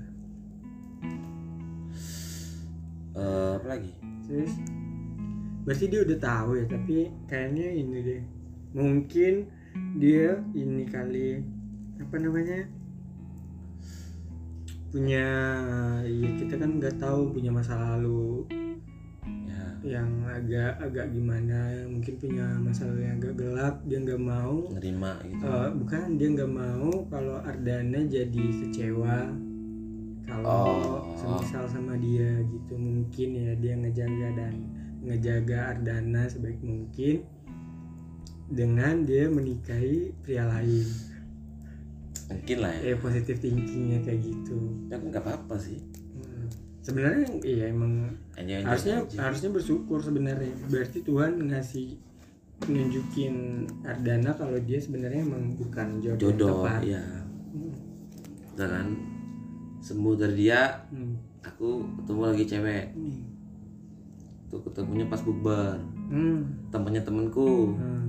Eh, 3.16 3.52
apa 3.56 3.66
lagi 3.70 3.92
Terus 4.26 4.52
berarti 5.62 5.84
dia 5.86 6.00
udah 6.02 6.18
tahu 6.18 6.50
ya, 6.58 6.64
tapi 6.66 6.96
kayaknya 7.30 7.66
ini 7.70 7.98
deh. 8.02 8.22
Mungkin 8.74 9.34
dia 10.02 10.42
ini 10.58 10.82
kali 10.90 11.38
apa 12.02 12.16
namanya? 12.18 12.66
punya 14.96 15.28
ya 16.08 16.30
kita 16.40 16.56
kan 16.56 16.80
nggak 16.80 16.96
tahu 16.96 17.34
punya 17.36 17.52
masa 17.52 17.76
lalu 17.76 18.48
yang 19.86 20.10
agak 20.26 20.76
agak 20.82 21.14
gimana 21.14 21.86
mungkin 21.86 22.14
punya 22.18 22.46
masalah 22.58 22.98
yang 22.98 23.22
agak 23.22 23.34
gelap 23.38 23.74
dia 23.86 23.98
nggak 24.02 24.22
mau. 24.22 24.66
Nerima 24.74 25.22
gitu. 25.22 25.46
Eh, 25.46 25.70
bukan 25.78 26.06
dia 26.18 26.28
nggak 26.34 26.52
mau 26.52 26.90
kalau 27.06 27.38
Ardana 27.40 28.00
jadi 28.04 28.44
kecewa. 28.66 29.30
Kalau 30.26 30.42
Oh. 30.42 31.14
semisal 31.14 31.70
sama 31.70 31.94
dia 31.96 32.42
gitu 32.50 32.74
mungkin 32.74 33.28
ya 33.38 33.54
dia 33.54 33.78
ngejaga 33.78 34.28
dan 34.34 34.54
ngejaga 35.06 35.58
Ardana 35.78 36.26
sebaik 36.26 36.58
mungkin 36.66 37.22
dengan 38.50 39.06
dia 39.06 39.30
menikahi 39.30 40.10
pria 40.26 40.50
lain. 40.50 40.86
Mungkin 42.26 42.58
lah 42.58 42.74
ya. 42.82 42.90
Ya 42.90 42.94
positif 42.98 43.38
thinkingnya 43.38 44.02
kayak 44.02 44.18
gitu. 44.26 44.58
Ya 44.90 44.98
nggak 44.98 45.22
apa-apa 45.22 45.62
sih. 45.62 45.78
Sebenarnya 46.86 47.26
iya 47.42 47.64
emang 47.66 48.14
Enjoy- 48.32 48.56
enjoy 48.56 48.68
harusnya 48.68 48.96
aja. 49.02 49.16
harusnya 49.20 49.50
bersyukur 49.50 49.98
sebenarnya 49.98 50.54
berarti 50.66 51.02
Tuhan 51.02 51.32
ngasih 51.44 51.98
nunjukin 52.64 53.34
Ardana 53.82 54.30
kalau 54.32 54.56
dia 54.58 54.78
sebenarnya 54.78 55.20
emang 55.20 55.52
bukan 55.54 55.98
jodoh, 55.98 56.30
jodoh 56.30 56.56
tepat. 56.62 56.80
ya 56.86 57.02
Hmm. 57.50 57.74
kan 58.56 58.86
sembuh 59.78 60.14
dari 60.14 60.34
dia 60.38 60.62
Hmm. 60.88 61.18
aku 61.42 61.68
ketemu 61.96 62.20
lagi 62.24 62.44
cewek 62.44 62.86
Hmm. 62.92 63.20
tuh 64.46 64.62
ketemunya 64.62 65.04
pas 65.04 65.20
bukber 65.20 65.76
Hmm. 66.06 66.70
temennya 66.70 67.02
temenku 67.02 67.74
Hmm. 67.74 68.08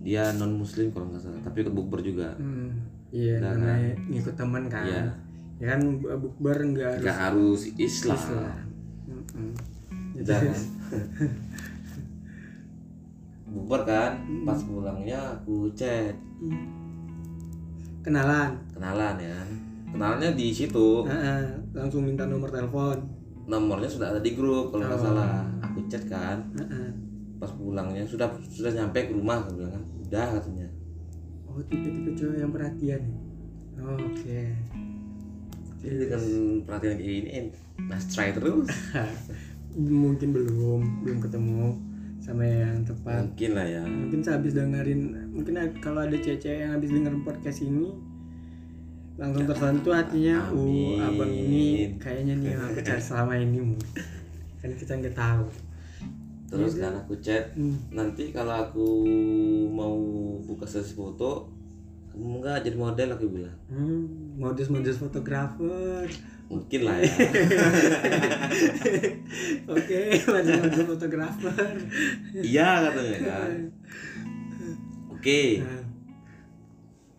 dia 0.00 0.32
non 0.32 0.56
muslim 0.56 0.88
kalau 0.88 1.06
nggak 1.06 1.20
salah 1.20 1.40
tapi 1.40 1.60
ikut 1.60 1.74
bukber 1.74 2.00
juga 2.00 2.32
Hmm. 2.34 2.72
Iya, 3.08 3.40
namanya 3.40 3.96
ngikut 4.04 4.34
teman 4.34 4.68
kan. 4.68 4.84
Iya. 4.84 5.02
Ya 5.58 5.66
kan 5.68 5.80
bu- 5.98 6.18
bukber 6.18 6.56
enggak 6.62 6.90
harus 6.92 7.02
nggak 7.02 7.18
harus 7.20 7.60
Islam, 7.76 8.14
Islam. 8.16 8.58
Gitu. 10.14 10.20
udah 10.20 10.38
kan 10.40 10.58
bukber 13.48 13.80
kan 13.82 14.12
pas 14.44 14.60
pulangnya 14.60 15.18
aku 15.34 15.70
chat 15.72 16.14
Hmm. 16.38 16.70
Kenalan. 18.00 18.54
kenalan 18.70 19.18
ya 19.18 19.38
kenalannya 19.88 20.30
di 20.32 20.48
situ 20.48 21.02
Heeh, 21.02 21.42
langsung 21.72 22.04
minta 22.04 22.22
nomor 22.24 22.46
telepon. 22.48 22.94
nomornya 23.44 23.88
sudah 23.88 24.12
ada 24.12 24.20
di 24.20 24.32
grup 24.32 24.70
kalau 24.70 24.86
nggak 24.86 25.00
Oh. 25.00 25.06
salah 25.08 25.32
aku 25.58 25.82
chat 25.86 26.06
kan 26.06 26.38
Heeh. 26.54 26.88
pas 27.36 27.50
pulangnya 27.50 28.04
sudah 28.04 28.28
sudah 28.44 28.70
nyampe 28.72 29.02
ke 29.02 29.12
rumah 29.12 29.40
aku 29.40 29.56
bilang 29.56 29.72
kan 29.72 29.84
udah 30.00 30.26
katanya 30.32 30.68
Oh, 31.44 31.58
tipe-tipe 31.64 32.14
cowok 32.14 32.36
yang 32.36 32.52
perhatian. 32.52 33.02
ya? 33.02 33.18
Oh, 33.80 33.98
Oke. 33.98 34.42
Jadi 35.78 35.94
dengan 36.00 36.22
perhatian 36.64 36.94
kayak 36.94 37.08
gini 37.16 37.30
mas 37.80 38.04
try 38.08 38.30
terus 38.30 38.66
Mungkin 39.78 40.34
belum 40.34 41.06
belum 41.06 41.18
ketemu 41.22 41.70
sama 42.18 42.42
yang 42.42 42.82
tepat. 42.82 43.22
mungkin 43.22 43.50
lah 43.54 43.62
ya 43.64 43.82
Mungkin 43.86 44.20
sehabis 44.20 44.52
dengerin 44.52 45.00
mungkin 45.30 45.54
kalau 45.78 46.02
ada 46.02 46.18
cewek 46.18 46.42
yang 46.58 46.74
habis 46.74 46.90
dengerin 46.90 47.22
podcast 47.22 47.62
ini 47.62 47.94
langsung 49.14 49.46
tersentuh 49.46 49.90
hatinya, 49.92 50.46
uh 50.48 50.94
abang 51.00 51.26
ini 51.26 51.94
kayaknya 51.98 52.38
nih 52.38 52.54
yang 52.54 52.62
aku 52.64 52.78
cari 52.80 53.02
selama 53.02 53.34
ini 53.34 53.58
Mu." 53.60 53.74
kan 54.58 54.70
kita 54.72 54.94
nggak 54.94 55.14
tahu. 55.14 55.46
terus 56.48 56.72
Iya, 56.74 56.82
kan 56.86 56.94
aku 56.96 57.12
chat 57.18 57.44
Hmm. 57.52 57.76
nanti 57.90 58.30
kalau 58.30 58.54
aku 58.56 58.86
mau 59.68 59.94
buka 60.40 60.64
sesi 60.64 60.94
foto 60.94 61.50
kamu 62.18 62.34
nggak 62.36 62.58
jadi 62.60 62.76
model 62.76 63.08
aku 63.12 63.26
bilang 63.30 63.54
Hmm, 63.66 64.02
modus-modus 64.36 64.96
fotografer. 64.96 66.02
mungkin 66.46 66.80
lah 66.82 66.96
ya 66.96 67.06
Oke, 69.68 70.00
modus-modus 70.24 70.82
fotografer. 70.86 71.74
iya 72.34 72.68
katanya 72.82 73.16
kan 73.20 73.50
oke 75.08 75.40
Nah, 75.60 75.82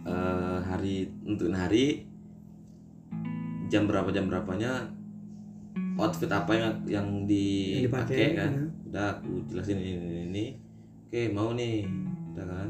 eh, 0.06 0.58
hari 0.62 0.96
untuk 1.24 1.52
hari 1.52 2.04
jam 3.68 3.86
berapa 3.86 4.10
jam 4.10 4.26
berapanya 4.26 4.82
outfit 5.96 6.28
apa 6.28 6.52
yang 6.52 6.74
yang 6.86 7.08
Yang 7.22 7.86
dipakai, 7.86 7.86
dipakai 7.86 8.28
kan 8.34 8.52
ya. 8.52 8.64
udah 8.88 9.06
aku 9.14 9.32
jelasin 9.46 9.78
ini 9.78 9.92
ini, 9.94 10.20
ini. 10.26 10.46
oke 11.06 11.22
mau 11.30 11.52
nih 11.52 11.86
udah 12.34 12.46
kan 12.48 12.70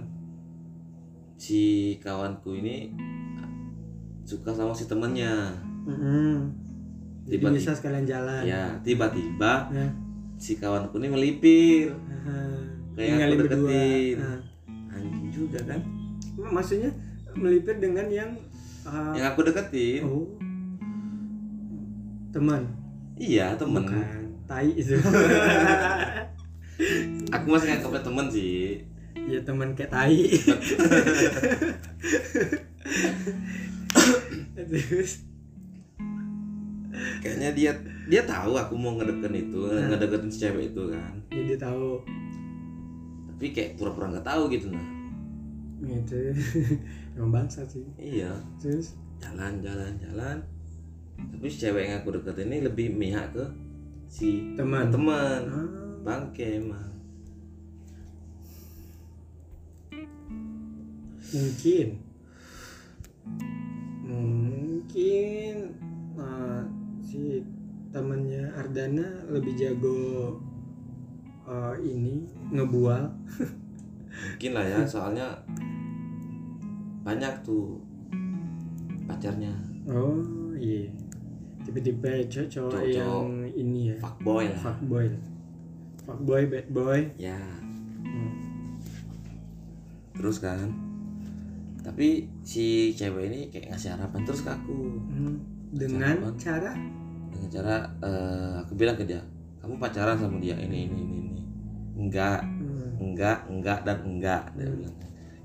si 1.39 1.63
kawanku 1.97 2.51
ini 2.53 2.91
suka 4.21 4.51
sama 4.51 4.69
si 4.69 4.85
temennya 4.85 5.55
mm-mm. 5.81 6.51
Jadi 7.23 7.39
Tiba-tiba. 7.39 7.55
bisa 7.55 7.71
sekalian 7.71 8.05
jalan. 8.05 8.41
ya 8.43 8.73
tiba-tiba 8.81 9.69
Ya. 9.69 9.87
si 10.35 10.55
kawanku 10.55 10.97
ini 10.97 11.07
melipir 11.07 11.93
Ah, 12.21 12.59
Kayak 12.93 13.31
aku 13.31 13.47
deketin. 13.47 14.15
Ah. 14.19 14.39
anjing 14.91 15.29
juga 15.29 15.59
kan 15.63 15.79
Maksudnya 16.35 16.91
melipir 17.33 17.77
dengan 17.77 18.05
yang 18.05 18.31
ah, 18.83 19.13
yang 19.13 19.31
aku 19.31 19.41
deketin 19.41 20.03
oh 20.03 20.27
teman. 22.29 22.61
iya 23.15 23.55
temen 23.55 23.81
Bukan. 23.81 24.05
Tai 24.45 24.65
itu. 24.67 24.97
aku 27.29 27.45
masih 27.47 27.67
nganggapnya 27.69 28.01
temen 28.01 28.25
sih 28.27 28.81
ya 29.29 29.39
teman 29.45 29.77
kayak 29.77 29.93
tai. 29.93 30.25
Terus 34.55 35.23
kayaknya 37.19 37.49
dia 37.53 37.71
dia 38.09 38.21
tahu 38.25 38.55
aku 38.55 38.73
mau 38.75 38.95
ngedeketin 38.97 39.47
itu 39.47 39.59
Nah. 39.67 39.93
ngedeketin 39.93 40.29
si 40.31 40.37
cewek 40.41 40.73
itu 40.73 40.83
kan 40.89 41.13
jadi 41.29 41.55
tahu 41.55 42.01
tapi 43.29 43.45
kayak 43.53 43.75
pura-pura 43.79 44.11
nggak 44.11 44.25
tahu 44.25 44.49
gitu 44.51 44.67
nah 44.71 44.87
gitu. 45.79 46.15
Emang 47.15 47.31
bangsa 47.31 47.63
sih. 47.63 47.83
iya 47.95 48.31
Terus 48.59 48.95
jalan 49.19 49.63
jalan 49.63 49.95
jalan 49.99 50.37
tapi 51.15 51.45
si 51.47 51.57
cewek 51.59 51.87
yang 51.87 51.99
aku 52.03 52.19
deketin 52.19 52.51
ini 52.51 52.67
lebih 52.67 52.87
mihak 52.91 53.31
ke 53.31 53.45
si 54.09 54.55
teman. 54.55 54.87
teman 54.91 55.41
Ah, 55.47 55.67
bangke 56.03 56.59
emang 56.59 56.87
mungkin. 61.33 61.87
Mungkin 64.05 65.53
uh, 66.17 66.61
si 67.05 67.45
temannya 67.89 68.49
Ardana 68.53 69.25
lebih 69.29 69.53
jago 69.57 70.37
uh, 71.45 71.75
ini 71.81 72.25
ngebual. 72.53 73.03
Mungkin 74.09 74.51
lah 74.53 74.65
ya 74.65 74.79
soalnya 74.93 75.27
banyak 77.05 77.33
tuh 77.45 77.77
pacarnya. 79.05 79.53
Oh 79.89 80.21
iya. 80.57 80.89
Tipe-tipe 81.65 82.25
cowok 82.25 82.49
Cowok-cowok 82.49 82.85
yang 82.89 83.45
ini 83.53 83.93
ya. 83.93 83.97
Fuckboy 84.01 84.45
lah. 84.49 84.61
Fuckboy. 84.61 85.05
Fuckboy 86.05 86.41
bad 86.49 86.67
boy. 86.73 86.99
Ya. 87.21 87.37
Hmm. 88.09 88.33
terus 90.19 90.43
kan 90.43 90.88
tapi 91.89 92.21
si 92.45 92.93
cewek 92.93 93.33
ini 93.33 93.39
kayak 93.49 93.73
ngasih 93.73 93.97
harapan 93.97 94.21
terus 94.21 94.45
ke 94.45 94.51
aku. 94.53 94.77
Hmm. 95.09 95.35
dengan 95.69 96.13
Harapan. 96.21 96.37
cara? 96.37 96.71
Dengan 97.29 97.49
cara 97.49 97.75
eh, 97.99 98.53
aku 98.61 98.73
bilang 98.73 98.93
ke 98.93 99.05
dia 99.05 99.21
kamu 99.57 99.75
pacaran 99.75 100.13
sama 100.15 100.37
dia 100.37 100.53
ini 100.55 100.85
ini 100.85 100.97
ini 100.97 101.17
ini. 101.27 101.41
Enggak. 101.97 102.45
Hmm, 102.45 102.93
enggak 103.01 103.37
enggak 103.49 103.79
dan 103.83 103.97
enggak. 104.01 104.43
Dia 104.53 104.65
Hmm. 104.65 104.75
bilang. 104.77 104.95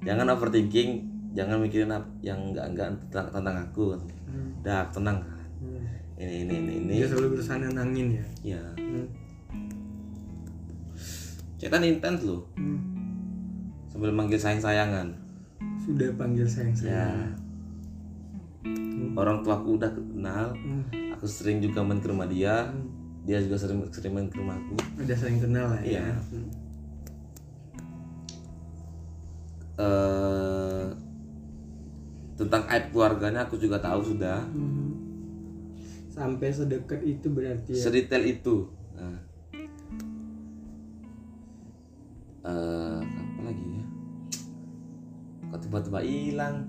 Jangan 0.05 0.27
overthinking 0.31 0.91
jangan 1.33 1.57
mikirin 1.59 1.91
ap- 1.91 2.13
yang 2.21 2.53
enggak 2.53 2.67
enggak 2.71 2.89
tentang, 3.09 3.27
tentang 3.33 3.57
aku. 3.59 3.97
Hmm, 4.29 4.53
dah 4.61 4.85
tenang. 4.89 5.19
Kan 5.19 5.49
hmm. 5.65 5.83
ini 6.21 6.35
ini 6.45 6.55
ini 6.55 6.73
ini. 6.79 6.93
Dia 7.01 7.09
selalu 7.09 7.29
berusaha 7.35 7.57
nenangin 7.59 8.07
ya? 8.15 8.25
Ya 8.55 8.63
hmm. 8.77 9.07
cetan 11.57 11.81
intens 11.83 12.21
loh. 12.23 12.45
Hmm. 12.55 12.77
sambil 13.89 14.11
manggil 14.11 14.37
sayang 14.37 14.59
sayangan 14.59 15.07
sudah 15.85 16.09
panggil 16.15 16.47
sayang 16.47 16.73
ya 16.73 16.81
sayang 16.81 17.33
Hmm. 18.65 19.13
orang 19.15 19.45
tuaku 19.45 19.77
udah 19.77 19.93
kenal 19.93 20.57
Hmm. 20.57 20.83
aku 21.13 21.27
sering 21.27 21.61
juga 21.61 21.81
main 21.81 22.01
ke 22.01 22.09
rumah 22.09 22.25
dia 22.25 22.65
Hmm. 22.65 22.89
dia 23.23 23.37
juga 23.39 23.57
sering 23.57 23.85
sering 23.91 24.13
main 24.13 24.27
ke 24.27 24.37
rumahku 24.37 24.73
udah 24.97 25.13
saling 25.15 25.37
kenal 25.39 25.69
lah 25.69 25.81
ya 25.81 26.01
Iya. 26.01 26.07
Hmm. 26.33 26.49
eh 29.77 30.87
tentang 32.35 32.63
aib 32.67 32.85
keluarganya 32.91 33.45
aku 33.45 33.55
juga 33.57 33.79
tahu 33.79 34.01
sudah 34.07 34.43
Hmm. 34.49 34.91
sampai 36.09 36.49
sedekat 36.49 37.01
itu 37.01 37.27
berarti 37.29 37.75
ya 37.75 37.83
sedetail 37.83 38.25
itu 38.25 38.57
nah. 38.93 39.19
Eh, 42.45 43.01
apa 43.01 43.41
lagi 43.43 43.65
ya 43.73 43.84
kok 45.55 45.71
tiba-tiba 45.71 46.03
hilang. 46.03 46.67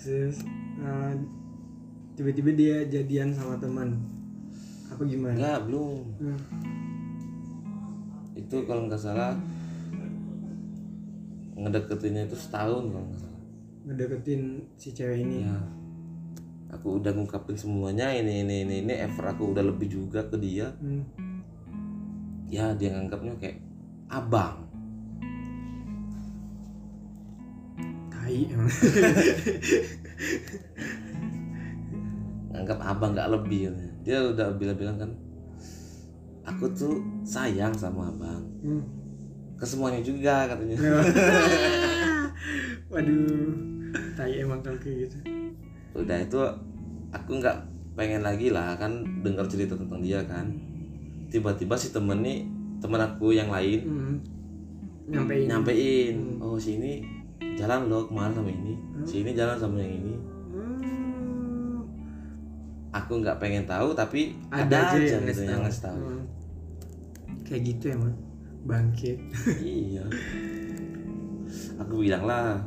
Terus 0.00 0.40
uh, 0.80 1.12
tiba-tiba 2.16 2.56
dia 2.56 2.76
jadian 2.88 3.36
sama 3.36 3.60
teman. 3.60 4.00
Apa 4.88 5.04
gimana? 5.04 5.36
Enggak 5.36 5.60
belum. 5.68 6.00
Hmm. 6.24 6.40
itu 8.36 8.62
kalau 8.68 8.86
nggak 8.86 9.00
salah 9.00 9.32
ngedeketinnya 11.56 12.28
itu 12.28 12.36
setahun 12.36 12.88
kalau 12.88 13.04
nggak 13.12 13.20
salah. 13.20 13.42
Ngedeketin 13.84 14.64
si 14.80 14.96
cewek 14.96 15.20
ini. 15.20 15.44
Ya 15.44 15.56
aku 16.72 17.00
udah 17.00 17.12
ngungkapin 17.12 17.56
semuanya 17.56 18.12
ini 18.12 18.44
ini 18.44 18.64
ini 18.64 18.74
ini 18.84 18.94
effort 19.04 19.36
aku 19.36 19.52
udah 19.52 19.64
lebih 19.64 19.92
juga 19.92 20.24
ke 20.24 20.40
dia. 20.40 20.72
Hmm. 20.80 21.04
ya 22.46 22.70
dia 22.78 22.94
nganggapnya 22.94 23.34
kayak 23.42 23.58
abang 24.06 24.65
tai 28.36 28.52
nganggap 32.52 32.78
abang 32.80 33.12
nggak 33.12 33.30
lebih. 33.32 33.72
Dia 34.04 34.22
udah 34.22 34.54
bilang-bilang 34.54 34.96
kan 34.96 35.10
aku 36.44 36.68
tuh 36.72 37.00
sayang 37.22 37.72
sama 37.72 38.12
abang. 38.12 38.44
Hmm. 38.62 38.84
ke 39.56 39.64
semuanya 39.64 40.04
juga 40.04 40.52
katanya. 40.52 40.76
Waduh. 42.92 43.56
Tai 44.12 44.32
emang 44.36 44.60
kalau 44.60 44.76
kayak 44.76 45.08
gitu. 45.08 45.16
Udah 45.96 46.20
itu 46.20 46.36
aku 47.08 47.40
nggak 47.40 47.56
pengen 47.96 48.20
lagi 48.20 48.52
lah 48.52 48.76
kan 48.76 49.00
dengar 49.24 49.48
cerita 49.48 49.72
tentang 49.72 50.04
dia 50.04 50.20
kan. 50.28 50.52
Tiba-tiba 51.32 51.72
si 51.72 51.88
temen 51.88 52.20
nih 52.20 52.44
temen 52.84 53.00
aku 53.00 53.32
yang 53.32 53.48
lain 53.48 53.80
Hmm. 53.80 54.14
nyampein. 55.08 55.48
Nyampein. 55.48 56.16
Oh 56.36 56.60
sini 56.60 57.15
jalan 57.38 57.80
loh 57.86 58.02
ke 58.02 58.12
mana 58.12 58.30
sama 58.30 58.48
ini 58.48 58.74
Hmm. 58.74 59.04
sini 59.04 59.30
jalan 59.32 59.56
sama 59.56 59.76
yang 59.76 59.92
ini 59.94 60.14
Hmm. 60.48 61.80
aku 62.90 63.12
nggak 63.18 63.36
pengen 63.36 63.64
tahu 63.64 63.92
tapi 63.92 64.32
ada, 64.48 64.64
ada, 64.64 64.78
aja 64.90 64.96
aja 64.96 65.14
yang 65.14 65.24
gitu 65.24 65.40
yang 65.42 65.50
tahu. 65.50 65.62
ngasih 65.62 65.82
tahu 65.82 66.00
Hmm. 66.02 66.24
kayak 67.42 67.62
gitu 67.64 67.84
emang 67.90 68.14
bangke 68.62 69.12
iya 69.62 70.04
aku 71.76 71.94
bilang 71.98 72.24
lah 72.24 72.58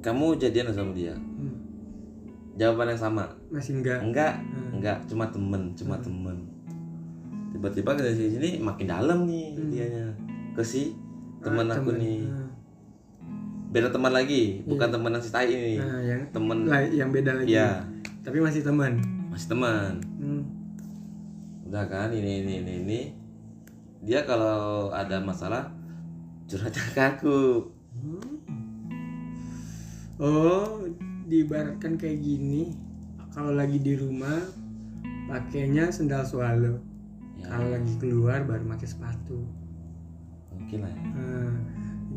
kamu 0.00 0.36
jadian 0.36 0.68
sama 0.68 0.92
dia 0.92 1.14
Hmm. 1.14 1.56
jawaban 2.54 2.92
yang 2.92 3.00
sama 3.00 3.24
masih 3.48 3.78
enggak 3.78 3.98
enggak 4.00 4.34
Hmm. 4.36 4.76
enggak 4.76 4.98
cuma 5.06 5.24
temen 5.26 5.62
cuma 5.72 5.96
temen 5.98 6.36
tiba-tiba 7.50 7.90
ke 7.94 8.02
sini 8.10 8.30
sini 8.30 8.50
makin 8.58 8.86
dalam 8.86 9.18
nih 9.24 9.54
Hmm. 9.54 9.68
dianya 9.68 10.06
ke 10.52 10.62
si 10.62 10.92
temen 11.42 11.66
Ah, 11.66 11.74
aku 11.74 11.90
temen. 11.90 11.98
nih. 11.98 12.20
Ah. 12.24 12.48
beda 13.68 13.88
teman 13.88 14.12
lagi 14.12 14.42
bukan 14.62 14.84
Iya. 14.84 14.94
teman 14.94 15.10
yang 15.10 15.22
si 15.22 15.30
tai 15.30 15.48
ini. 15.48 15.74
Nah 15.76 15.98
yang 16.00 16.22
temen. 16.28 16.58
lah, 16.64 16.80
yang 16.84 17.10
beda 17.10 17.32
lagi. 17.34 17.50
Iya. 17.50 17.70
tapi 18.20 18.38
masih 18.38 18.62
teman. 18.62 19.02
Masih 19.28 19.48
teman. 19.48 19.92
Hmm. 20.16 20.42
udah 21.64 21.84
kan 21.84 22.08
ini 22.08 22.40
ini 22.40 22.52
ini 22.60 22.72
ini. 22.80 23.00
Dia 24.00 24.22
kalau 24.22 24.90
ada 24.90 25.18
masalah 25.18 25.72
curhatnya 26.44 26.84
ke 26.92 27.00
aku. 27.02 27.40
Oh 30.18 30.84
diibaratkan 31.24 31.96
kayak 31.96 32.20
gini. 32.20 32.76
Kalau 33.32 33.50
lagi 33.50 33.80
di 33.80 33.96
rumah 33.96 34.38
pakainya 35.26 35.88
sendal 35.88 36.22
swallow. 36.22 36.76
Ya. 37.34 37.48
Kalau 37.48 37.72
lagi 37.72 37.92
keluar 37.96 38.44
baru 38.44 38.68
pakai 38.68 38.86
sepatu 38.86 39.40
mungkin 40.72 40.88
lah 40.88 40.94
ya 40.96 41.04
nah, 41.12 41.52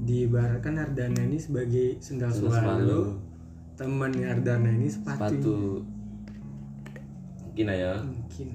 diibaratkan 0.07 0.73
Ardana 0.79 1.21
ini 1.27 1.35
sebagai 1.35 1.99
sendal 1.99 2.31
Sendal 2.31 2.55
swallow 2.55 3.19
temannya 3.75 4.31
Ardana 4.31 4.71
ini 4.71 4.87
sepatu, 4.87 5.19
sepatu. 5.19 5.57
Mungkin 7.43 7.65
lah 7.67 7.75
ya. 7.75 7.93
Mungkin 7.99 8.47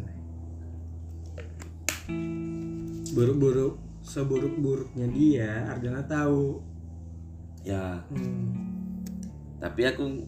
buruk-buruk 3.13 3.75
seburuk-buruknya 4.01 5.07
dia 5.13 5.69
Ardana 5.69 6.01
tahu. 6.09 6.65
Ya. 7.61 8.01
Hmm. 8.09 8.57
tapi 9.61 9.85
aku 9.85 10.25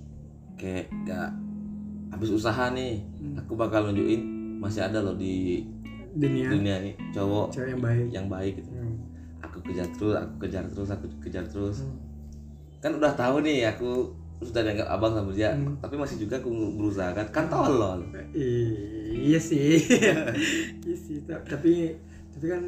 kayak 0.60 0.92
gak 1.08 1.32
habis 2.12 2.28
usaha 2.28 2.68
nih. 2.68 3.00
Hmm. 3.16 3.40
aku 3.40 3.56
bakal 3.56 3.88
nunjukin 3.88 4.20
masih 4.60 4.84
ada 4.84 5.00
loh 5.00 5.16
di 5.16 5.64
dunia. 6.12 6.48
dunia 6.52 6.76
nih 6.84 6.94
cowok 7.16 7.48
cewek 7.56 7.68
yang 7.72 7.80
baik. 7.80 8.06
yang 8.12 8.26
baik 8.28 8.52
gitu. 8.60 8.68
Hmm. 8.68 8.71
Aku 9.52 9.60
kejar 9.62 9.84
terus 9.90 10.16
aku 10.16 10.34
kejar 10.40 10.64
terus 10.64 10.88
aku 10.88 11.04
kejar 11.20 11.44
terus. 11.44 11.84
Hmm. 11.84 12.00
kan 12.80 12.92
udah 12.92 13.12
tahu 13.12 13.36
nih 13.40 13.68
aku 13.68 14.08
sudah 14.40 14.58
dianggap 14.60 14.88
abang 14.90 15.12
sama 15.12 15.30
dia 15.30 15.52
Hmm. 15.52 15.76
tapi 15.78 15.94
masih 15.94 16.18
juga 16.18 16.34
aku 16.34 16.48
berusaha 16.72 17.12
kan? 17.12 17.22
Kan 17.28 17.46
tolol. 17.46 18.00
Iya 19.12 19.36
sih. 19.38 19.76
Iya 20.82 20.96
sih 20.98 21.22
Ta- 21.22 21.44
tapi 21.46 21.94
tapi 22.28 22.46
kan 22.48 22.62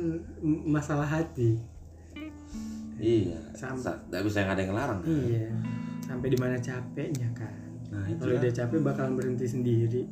masalah 0.62 1.02
hati. 1.02 1.56
Iya 2.94 3.34
Sam- 3.50 3.74
Sa- 3.74 3.98
nggak 4.06 4.22
bisa 4.22 4.44
ada 4.44 4.54
yang 4.54 4.70
ngelarang 4.70 5.00
kan? 5.00 5.08
iya 5.10 5.50
sampai 6.00 6.28
di 6.28 6.36
mana 6.36 6.54
capeknya 6.54 7.26
kan? 7.32 7.58
Nah 7.90 8.04
itu 8.06 8.20
kalau 8.20 8.38
dia 8.38 8.52
capek 8.52 8.78
bakalan 8.78 9.16
berhenti 9.16 9.46
sendiri. 9.48 10.02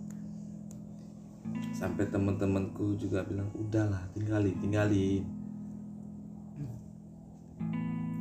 Sampai 1.70 2.06
teman-temanku 2.06 2.94
juga 2.96 3.22
bilang 3.22 3.50
udahlah 3.52 4.02
tinggalin 4.12 4.54
tinggalin 4.56 5.22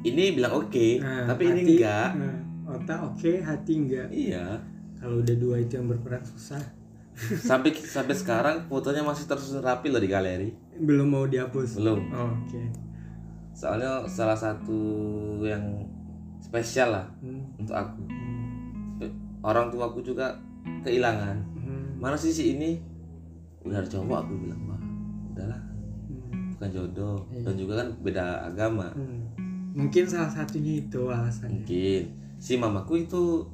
ini 0.04 0.34
bilang 0.34 0.54
oke 0.58 0.88
Nah, 0.98 1.26
tapi 1.26 1.44
ini 1.46 1.62
hati- 1.62 1.74
enggak. 1.76 2.10
nah, 2.16 2.38
otak 2.72 3.00
oke 3.04 3.32
hati 3.40 3.74
enggak. 3.76 4.08
Iya. 4.10 4.46
Kalau 4.96 5.18
udah 5.18 5.36
dua 5.36 5.56
itu 5.58 5.74
yang 5.74 5.88
berperan 5.88 6.22
susah. 6.22 6.62
Sampai 7.44 7.76
sampai 7.76 8.14
sekarang 8.14 8.56
fotonya 8.66 9.02
masih 9.02 9.26
tersusun 9.26 9.60
rapi 9.60 9.88
loh 9.88 9.98
di 9.98 10.08
galeri. 10.08 10.50
Belum 10.78 11.06
mau 11.08 11.26
dihapus? 11.26 11.78
Belum. 11.78 12.00
Oh, 12.10 12.32
oke. 12.32 12.62
Soalnya 13.52 14.06
salah 14.06 14.34
satu 14.34 14.80
yang 15.42 15.62
spesial 16.40 16.90
lah 16.92 17.06
Hmm. 17.20 17.44
untuk 17.56 17.74
aku. 17.74 18.02
Orang 19.42 19.70
tuaku 19.70 20.02
juga 20.02 20.38
kehilangan. 20.82 21.38
Hmm. 21.56 21.98
mana 21.98 22.14
sih 22.16 22.30
si 22.30 22.56
ini? 22.56 22.78
Udah 23.62 23.82
cowok 23.84 24.18
aku 24.20 24.34
bilang 24.40 24.62
wah 24.66 24.82
udahlah. 25.32 25.62
Hmm. 26.08 26.50
bukan 26.52 26.70
jodoh. 26.72 27.18
Iya. 27.28 27.42
dan 27.44 27.54
juga 27.56 27.74
kan 27.76 27.88
beda 28.00 28.26
agama. 28.44 28.88
Hmm. 28.94 29.26
Mungkin 29.72 30.04
salah 30.04 30.30
satunya 30.30 30.84
itu 30.84 31.02
alasannya. 31.08 31.64
Mungkin. 31.64 32.04
Si 32.42 32.58
mamaku 32.58 33.06
itu 33.06 33.46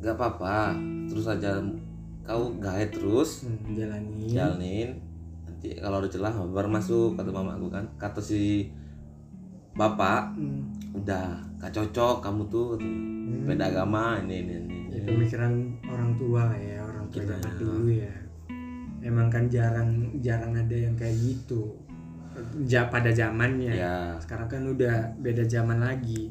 nggak 0.00 0.16
apa-apa. 0.16 0.74
Terus 1.10 1.26
aja 1.28 1.60
kau 2.24 2.54
gaet 2.56 2.90
terus. 2.94 3.44
Hmm, 3.44 3.76
jalani 3.76 4.26
jalanin. 4.28 4.90
Nanti 5.44 5.76
kalau 5.76 6.00
ada 6.00 6.08
celah 6.08 6.32
baru 6.48 6.68
masuk 6.68 7.14
kata 7.14 7.30
mamaku 7.30 7.68
kan. 7.68 7.84
Kata 7.96 8.18
si 8.18 8.70
bapak 9.70 10.34
Hmm. 10.34 10.66
udah 10.92 11.38
gak 11.60 11.72
cocok 11.72 12.24
kamu 12.24 12.42
tuh. 12.48 12.76
Hmm. 12.80 13.46
beda 13.46 13.70
agama 13.70 14.18
ini 14.20 14.42
ini 14.42 14.52
ini. 14.58 14.78
Ya, 14.90 15.06
pemikiran 15.06 15.52
orang 15.86 16.10
tua 16.18 16.50
ya 16.58 16.82
orang 16.82 17.06
tua 17.14 17.22
Kita 17.22 17.34
ya. 17.38 17.50
dulu 17.56 17.86
ya. 17.88 18.14
Emang 19.00 19.30
kan 19.30 19.46
jarang 19.48 19.90
jarang 20.18 20.52
ada 20.52 20.76
yang 20.76 20.92
kayak 20.98 21.14
gitu 21.16 21.72
ja, 22.66 22.86
pada 22.88 23.10
zamannya. 23.10 23.74
Ya. 23.74 24.14
Sekarang 24.22 24.46
kan 24.46 24.62
udah 24.66 25.14
beda 25.18 25.44
zaman 25.46 25.82
lagi. 25.82 26.30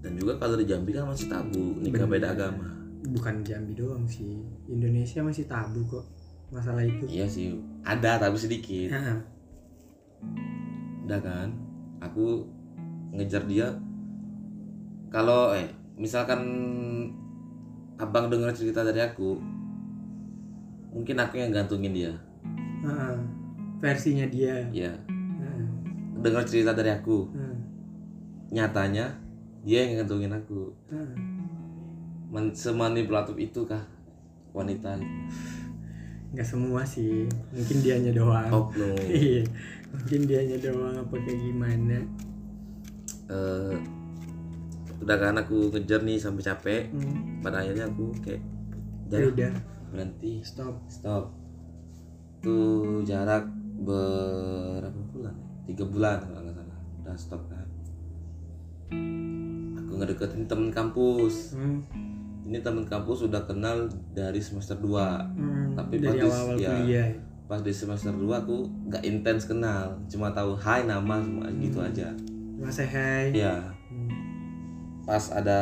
Dan 0.00 0.16
juga 0.16 0.40
kalau 0.40 0.56
di 0.56 0.64
Jambi 0.64 0.96
kan 0.96 1.04
masih 1.04 1.28
tabu 1.28 1.76
nikah 1.82 2.08
Bener. 2.08 2.20
beda 2.20 2.28
agama. 2.32 2.68
Bukan 3.04 3.44
Jambi 3.44 3.76
doang 3.76 4.04
sih 4.08 4.40
Indonesia 4.68 5.20
masih 5.20 5.44
tabu 5.44 5.84
kok 5.84 6.04
masalah 6.48 6.84
itu. 6.84 7.04
Iya 7.04 7.28
sih 7.28 7.52
ada 7.84 8.16
tapi 8.16 8.36
sedikit. 8.40 8.96
Nah, 8.96 9.20
udah 11.04 11.20
kan 11.20 11.48
aku 12.00 12.48
ngejar 13.12 13.44
dia. 13.44 13.68
Kalau 15.12 15.52
eh 15.52 15.68
misalkan 16.00 16.40
abang 18.00 18.32
dengar 18.32 18.56
cerita 18.56 18.80
dari 18.80 19.04
aku 19.04 19.36
mungkin 20.96 21.16
aku 21.20 21.36
yang 21.36 21.52
gantungin 21.52 21.92
dia. 21.92 22.12
Nah, 22.80 23.20
versinya 23.76 24.24
dia. 24.24 24.64
Ya 24.72 24.96
Nah, 24.96 25.19
dengar 26.20 26.44
cerita 26.44 26.76
dari 26.76 26.92
aku. 26.92 27.32
Nah, 27.32 27.56
nyatanya 28.52 29.16
dia 29.64 29.84
yang 29.84 30.04
gantungin 30.04 30.32
aku. 30.36 30.72
Nah. 30.92 31.12
Man, 32.30 32.54
semanipulatif 32.54 33.34
itu 33.40 33.66
kah 33.66 33.82
wanita? 34.54 34.94
Nggak 36.30 36.46
semua 36.46 36.86
sih. 36.86 37.26
Mungkin 37.50 37.76
dianya 37.82 38.12
doang. 38.14 38.50
Oknum. 38.52 38.94
Iya, 39.10 39.42
mungkin 39.90 40.20
dianya 40.30 40.56
doang 40.62 40.94
apa 40.94 41.14
kayak 41.18 41.40
gimana? 41.42 41.98
Eh, 43.26 43.74
udah 45.02 45.16
kan 45.18 45.34
aku 45.40 45.74
ngejar 45.74 46.06
nih 46.06 46.20
sampai 46.20 46.42
capek. 46.44 46.82
Hmm. 46.94 47.42
pada 47.42 47.64
akhirnya 47.64 47.88
aku 47.90 48.14
kayak 48.22 48.42
ya 49.10 49.26
udah. 49.26 49.52
berhenti. 49.90 50.38
Stop. 50.46 50.86
Stop. 50.86 51.34
Tuh 52.40 53.02
jarak 53.02 53.50
berapa 53.80 55.00
bulan 55.10 55.49
tiga 55.64 55.84
bulan 55.84 56.18
kalau 56.20 56.40
nggak 56.40 56.54
salah. 56.54 56.78
Udah 56.98 57.16
stop 57.16 57.42
kan? 57.46 57.66
Aku 59.76 59.92
ngedeketin 59.96 60.44
temen 60.44 60.70
kampus. 60.70 61.54
Hmm. 61.54 61.80
ini 62.40 62.58
teman 62.58 62.82
kampus 62.82 63.22
sudah 63.22 63.44
kenal 63.44 63.86
dari 64.10 64.40
semester 64.40 64.74
2 64.74 64.90
Hmm, 65.30 65.70
Tapi 65.72 65.94
dari 65.96 66.08
pas 66.08 66.14
di- 66.16 66.24
awal-awal 66.24 66.56
ya. 66.58 66.70
kuliah. 66.74 67.08
pas 67.46 67.60
di 67.60 67.70
semester 67.70 68.10
2 68.10 68.26
aku 68.38 68.56
nggak 68.88 69.04
intens 69.04 69.44
kenal. 69.44 69.94
Cuma 70.06 70.30
tahu 70.30 70.56
hai 70.56 70.82
nama 70.82 71.20
cuma 71.20 71.46
gitu 71.54 71.78
aja. 71.78 72.10
Mas 72.56 72.76
hai 72.76 73.30
ya 73.32 73.70
Hmm. 73.86 74.10
pas 75.00 75.30
ada 75.30 75.60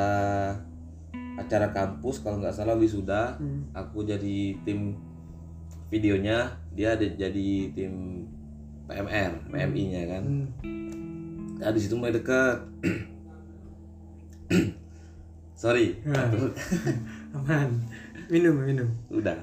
acara 1.37 1.69
kampus 1.69 2.19
kalau 2.19 2.39
nggak 2.39 2.53
salah 2.53 2.73
wisuda 2.75 3.37
Hmm. 3.37 3.69
aku 3.71 4.03
jadi 4.03 4.57
tim 4.63 4.97
videonya. 5.87 6.49
Dia 6.71 6.95
ada 6.95 7.05
jadi 7.07 7.49
tim 7.71 8.25
PMR 8.89 9.31
PMI 9.47 9.83
nya 9.87 10.03
kan. 10.09 10.23
Hmm. 10.25 10.47
nah 11.59 11.69
di 11.69 11.79
situ 11.79 11.95
mulai 11.95 12.13
dekat. 12.13 12.59
Sorry. 15.55 15.99
Ah. 16.07 16.31
aman. 17.37 17.69
Minum 18.29 18.57
minum. 18.59 18.89
Udah. 19.09 19.37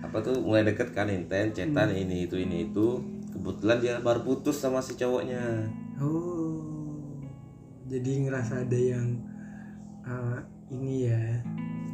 Apa 0.00 0.18
tuh 0.20 0.36
mulai 0.36 0.62
deket 0.62 0.90
kan 0.90 1.06
intens 1.06 1.54
cetan 1.54 1.88
Hmm. 1.88 1.98
ini 1.98 2.26
itu 2.26 2.36
ini 2.36 2.68
itu. 2.68 2.98
Kebetulan 3.30 3.78
dia 3.78 3.94
baru 3.98 4.22
putus 4.22 4.56
sama 4.56 4.78
si 4.78 4.94
cowoknya. 4.94 5.40
Oh. 5.96 6.60
Jadi 7.84 8.26
ngerasa 8.26 8.62
ada 8.62 8.74
yang 8.76 9.18
uh, 10.02 10.38
ini 10.68 11.06
ya. 11.06 11.22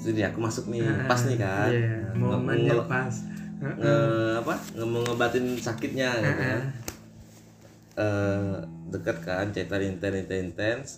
Jadi 0.01 0.24
aku 0.24 0.40
masuk 0.40 0.68
nih 0.68 0.80
Ah, 0.80 1.05
pas 1.05 1.20
nih 1.22 1.36
kan. 1.36 1.68
iya, 1.68 2.09
Nge- 2.11 2.24
momennya 2.24 2.72
pas 2.88 3.12
Ah, 3.61 3.74
nge- 3.76 4.34
apa? 4.40 4.54
Nge 4.72 4.84
ngebatin 4.84 5.46
sakitnya 5.56 6.08
gitu 6.16 6.32
ah, 6.32 6.36
kan. 6.40 6.61
Eh, 8.00 8.54
deket 8.90 9.16
kan 9.20 9.46
cetan 9.52 9.82
intens 9.84 10.16
intens 10.16 10.40
intens 10.42 10.88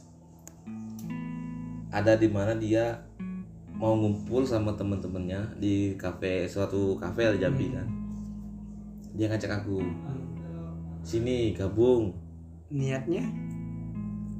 ada 1.93 2.17
di 2.17 2.25
mana 2.25 2.55
dia 2.55 3.05
mau 3.73 3.93
ngumpul 3.93 4.47
sama 4.47 4.73
temen-temennya 4.73 5.59
di 5.59 5.93
kafe 5.99 6.47
suatu 6.47 6.95
kafe 6.97 7.37
di 7.37 7.43
Jambi 7.43 7.69
kan. 7.69 7.85
Dia 9.13 9.29
ngajak 9.29 9.61
aku 9.61 9.83
sini 11.03 11.53
gabung. 11.53 12.15
Niatnya? 12.71 13.27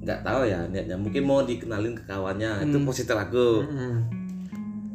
Nggak 0.01 0.23
tahu 0.23 0.43
ya 0.47 0.65
niatnya 0.67 0.97
mungkin 0.97 1.23
mau 1.23 1.43
dikenalin 1.43 1.93
ke 1.93 2.07
kawannya 2.07 2.65
itu 2.65 2.79
Hmm. 2.79 2.87
positif 2.87 3.13
aku. 3.13 3.67
Mm-mm. 3.67 4.22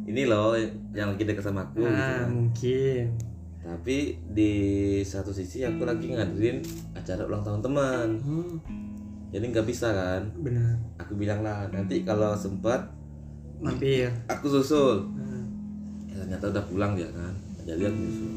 Ini 0.08 0.24
loh 0.24 0.56
yang 0.96 1.12
lagi 1.12 1.28
dekat 1.28 1.44
sama 1.44 1.68
aku 1.68 1.84
gitu 1.84 1.92
ah 1.92 2.24
kan. 2.24 2.26
mungkin. 2.32 3.04
Tapi 3.60 4.16
di 4.32 4.52
satu 5.04 5.28
sisi 5.28 5.60
aku 5.60 5.84
lagi 5.84 6.08
ngadirin 6.08 6.64
acara 6.96 7.28
ulang 7.28 7.44
tahun 7.44 7.60
teman. 7.60 8.08
Hmm, 8.24 8.56
jadi 9.28 9.44
nggak 9.52 9.68
bisa 9.68 9.92
kan? 9.92 10.32
Benar. 10.40 10.80
Aku 11.04 11.12
bilang 11.20 11.44
lah 11.44 11.68
nanti 11.68 12.00
kalau 12.08 12.32
sempat 12.32 12.88
mampir. 13.60 14.08
aku 14.24 14.48
susul. 14.48 15.04
Ah, 15.20 15.44
ya, 16.08 16.24
ternyata 16.24 16.44
udah 16.56 16.64
pulang 16.64 16.96
dia 16.96 17.12
kan? 17.12 17.36
Jadi 17.68 17.82
aku 17.84 18.00
susul. 18.08 18.30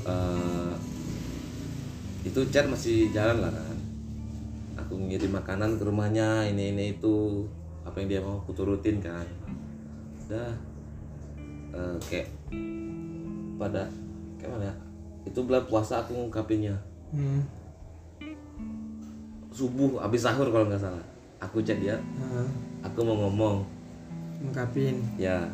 Eh, 0.00 0.74
itu 2.24 2.40
chat 2.48 2.64
masih 2.64 3.12
jalan 3.12 3.44
lah 3.44 3.52
kan? 3.52 3.78
Aku 4.80 4.96
ngirim 4.96 5.36
makanan 5.36 5.76
ke 5.76 5.84
rumahnya 5.84 6.48
ini 6.48 6.72
ini 6.72 6.96
itu 6.96 7.44
apa 7.90 8.06
yang 8.06 8.08
dia 8.08 8.20
mau 8.22 8.38
aku 8.38 8.54
turutin 8.54 9.02
kan. 9.02 9.26
Udah 10.30 10.54
eh, 11.74 11.96
kayak 12.06 12.30
pada 13.58 13.90
kayak 14.38 14.50
mana 14.54 14.64
ya? 14.70 14.74
Itu 15.26 15.42
bulan 15.42 15.66
puasa 15.66 16.06
aku 16.06 16.14
ngungkapinnya. 16.14 16.78
Hmm, 17.10 17.42
subuh 19.50 19.98
habis 19.98 20.22
sahur 20.22 20.46
kalau 20.48 20.70
nggak 20.70 20.80
salah. 20.80 21.04
Aku 21.42 21.58
chat 21.60 21.82
dia. 21.82 21.98
Ah, 22.16 22.46
aku 22.86 23.02
mau 23.02 23.26
ngomong. 23.26 23.66
Ungkapin 24.40 25.02
ya. 25.18 25.44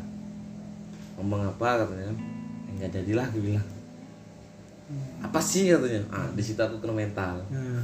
Ngomong 1.17 1.49
apa 1.49 1.83
katanya? 1.83 2.13
Enggak 2.71 3.01
jadilah 3.01 3.25
aku 3.25 3.39
bilang. 3.41 3.67
Apa 5.19 5.39
sih 5.41 5.73
katanya? 5.73 6.05
Ah 6.13 6.29
di 6.31 6.43
situ 6.45 6.61
aku 6.61 6.79
kena 6.79 6.93
mental. 6.93 7.41
Ah, 7.51 7.83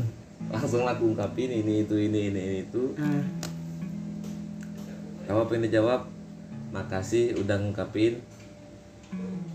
langsung 0.53 0.85
aku 0.85 1.11
ungkapin 1.15 1.49
ini 1.49 1.83
itu 1.83 1.95
ini 1.97 2.31
ini, 2.31 2.39
ini 2.39 2.57
itu. 2.67 2.93
Ah, 2.95 3.23
jawab 5.23 5.47
yang 5.51 5.63
dijawab 5.63 6.01
makasih 6.69 7.37
udah 7.37 7.55
ngungkapin. 7.59 8.19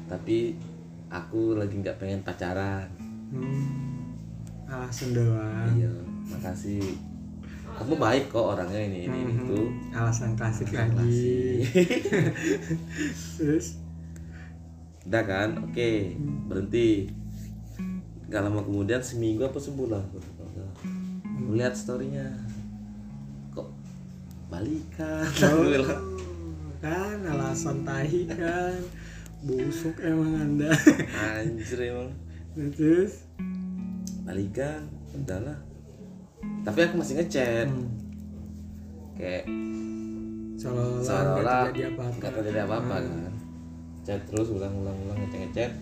Tapi 0.08 0.56
aku 1.08 1.56
lagi 1.56 1.74
nggak 1.76 1.98
pengen 1.98 2.20
pacaran. 2.22 2.88
Hmm, 3.28 4.16
alasan 4.64 5.12
doang. 5.12 5.68
Iya 5.76 5.92
makasih. 6.28 6.80
Kamu 7.68 7.94
baik 7.94 8.26
kok 8.28 8.58
orangnya 8.58 8.80
ini 8.80 9.06
ini, 9.06 9.18
Mhm. 9.22 9.34
itu 9.38 9.58
alasan 9.94 10.34
klasik 10.34 10.66
Oke, 10.68 10.82
lagi. 10.82 11.62
terus? 13.38 13.78
Udah 15.06 15.22
kan? 15.22 15.48
Oke 15.62 16.16
berhenti. 16.48 17.06
Gak 18.28 18.44
lama 18.44 18.60
kemudian 18.60 19.00
seminggu 19.00 19.40
apa 19.42 19.56
sebulan? 19.56 20.04
Lihat 21.48 21.72
storynya 21.72 22.28
balikan. 24.48 25.24
Oh, 25.24 25.64
bilang, 25.72 26.04
kan 26.80 27.18
alasan 27.24 27.84
tahi 27.84 28.28
kan. 28.28 28.80
Busuk 29.44 29.96
emang 30.02 30.34
anda. 30.34 30.72
Anjir 31.14 31.78
emang. 31.92 32.10
Terus? 32.52 33.28
Balikan 34.26 34.84
udahlah 35.14 35.68
tapi 36.68 36.78
aku 36.84 36.94
masih 37.00 37.14
ngechat. 37.18 37.68
Hmm, 37.68 37.88
kayak 39.16 39.44
seolah-olah 40.58 41.70
nggak 41.72 42.32
terjadi 42.36 42.60
apa-apa. 42.66 42.84
apa-apa 42.84 42.96
kan. 43.08 43.34
Chat 44.04 44.20
terus 44.28 44.48
ulang-ulang-ulang 44.52 45.16
ngechat 45.26 45.40
ngechat 45.48 45.72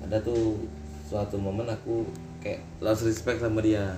ada 0.00 0.16
tuh 0.24 0.56
suatu 1.04 1.36
momen 1.36 1.68
aku 1.68 2.08
kayak 2.40 2.64
lost 2.82 3.06
respect 3.06 3.38
sama 3.38 3.62
dia. 3.62 3.96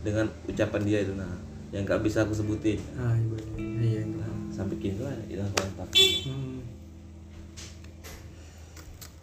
Dengan 0.00 0.32
ucapan 0.48 0.82
dia 0.88 0.98
itu 1.04 1.12
nah 1.12 1.28
yang 1.70 1.82
nggak 1.86 2.02
bisa 2.02 2.26
aku 2.26 2.34
sebutin. 2.34 2.78
Ah 2.98 3.14
iya 3.14 3.38
iya 3.58 4.02
iya 4.02 4.02
nah, 4.10 4.30
sampai 4.50 4.76
kini 4.78 4.98
lah 4.98 5.14
hilang 5.30 5.50
kontak 5.54 5.88
hmm, 5.94 6.58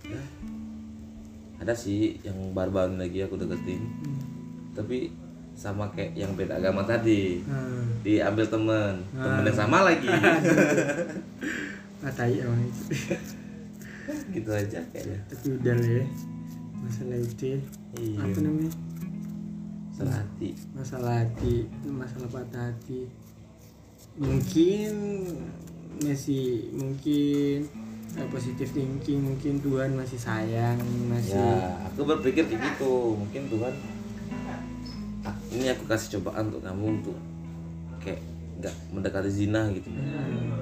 Ya. 0.08 0.24
ada 1.60 1.76
sih 1.76 2.16
yang 2.24 2.56
baru-baru 2.56 2.96
lagi 2.96 3.20
aku 3.28 3.36
deketin. 3.36 3.84
Hmm, 3.84 4.24
tapi 4.72 5.12
sama 5.52 5.90
kayak 5.92 6.16
yang 6.16 6.32
beda 6.32 6.56
agama 6.56 6.86
tadi. 6.88 7.44
Ah, 7.50 7.84
diambil 8.06 8.48
temen. 8.48 8.94
Temen 9.12 9.44
yang 9.44 9.58
sama 9.58 9.84
lagi. 9.84 10.08
Ah 11.98 12.14
tahi 12.14 12.46
emang 12.46 12.62
itu. 12.62 12.94
Gitu 14.30 14.50
aja 14.54 14.80
kayaknya. 14.94 15.18
Tapi 15.34 15.46
udah 15.58 15.74
lah 15.74 15.90
ya. 15.98 16.06
Masalah 16.78 17.18
itu 17.18 17.58
ya. 17.58 17.60
iya. 17.98 18.22
Apa 18.22 18.38
namanya 18.38 18.72
salah 19.98 20.22
hati. 20.22 20.50
Masalah 20.78 21.14
hati 21.26 21.56
masalah 21.90 22.30
patah 22.30 22.70
hati. 22.70 23.10
Mungkin 24.22 24.94
masih 25.98 26.70
mungkin 26.78 27.66
eh, 28.14 28.28
positive 28.30 28.70
thinking 28.70 29.34
mungkin 29.34 29.58
Tuhan 29.58 29.98
masih 29.98 30.20
sayang 30.22 30.78
masih 31.10 31.34
ya 31.34 31.82
aku 31.90 32.06
berpikir 32.06 32.46
kayak 32.46 32.62
gitu. 32.62 33.18
Mungkin 33.18 33.50
Tuhan 33.50 33.74
ah, 35.26 35.36
ini 35.50 35.66
aku 35.74 35.84
kasih 35.90 36.22
cobaan 36.22 36.54
untuk 36.54 36.62
kamu 36.62 36.86
untuk 37.02 37.18
kayak 37.98 38.22
nggak 38.62 38.76
mendekati 38.94 39.32
zina 39.34 39.66
gitu. 39.74 39.90
Hmm, 39.90 40.62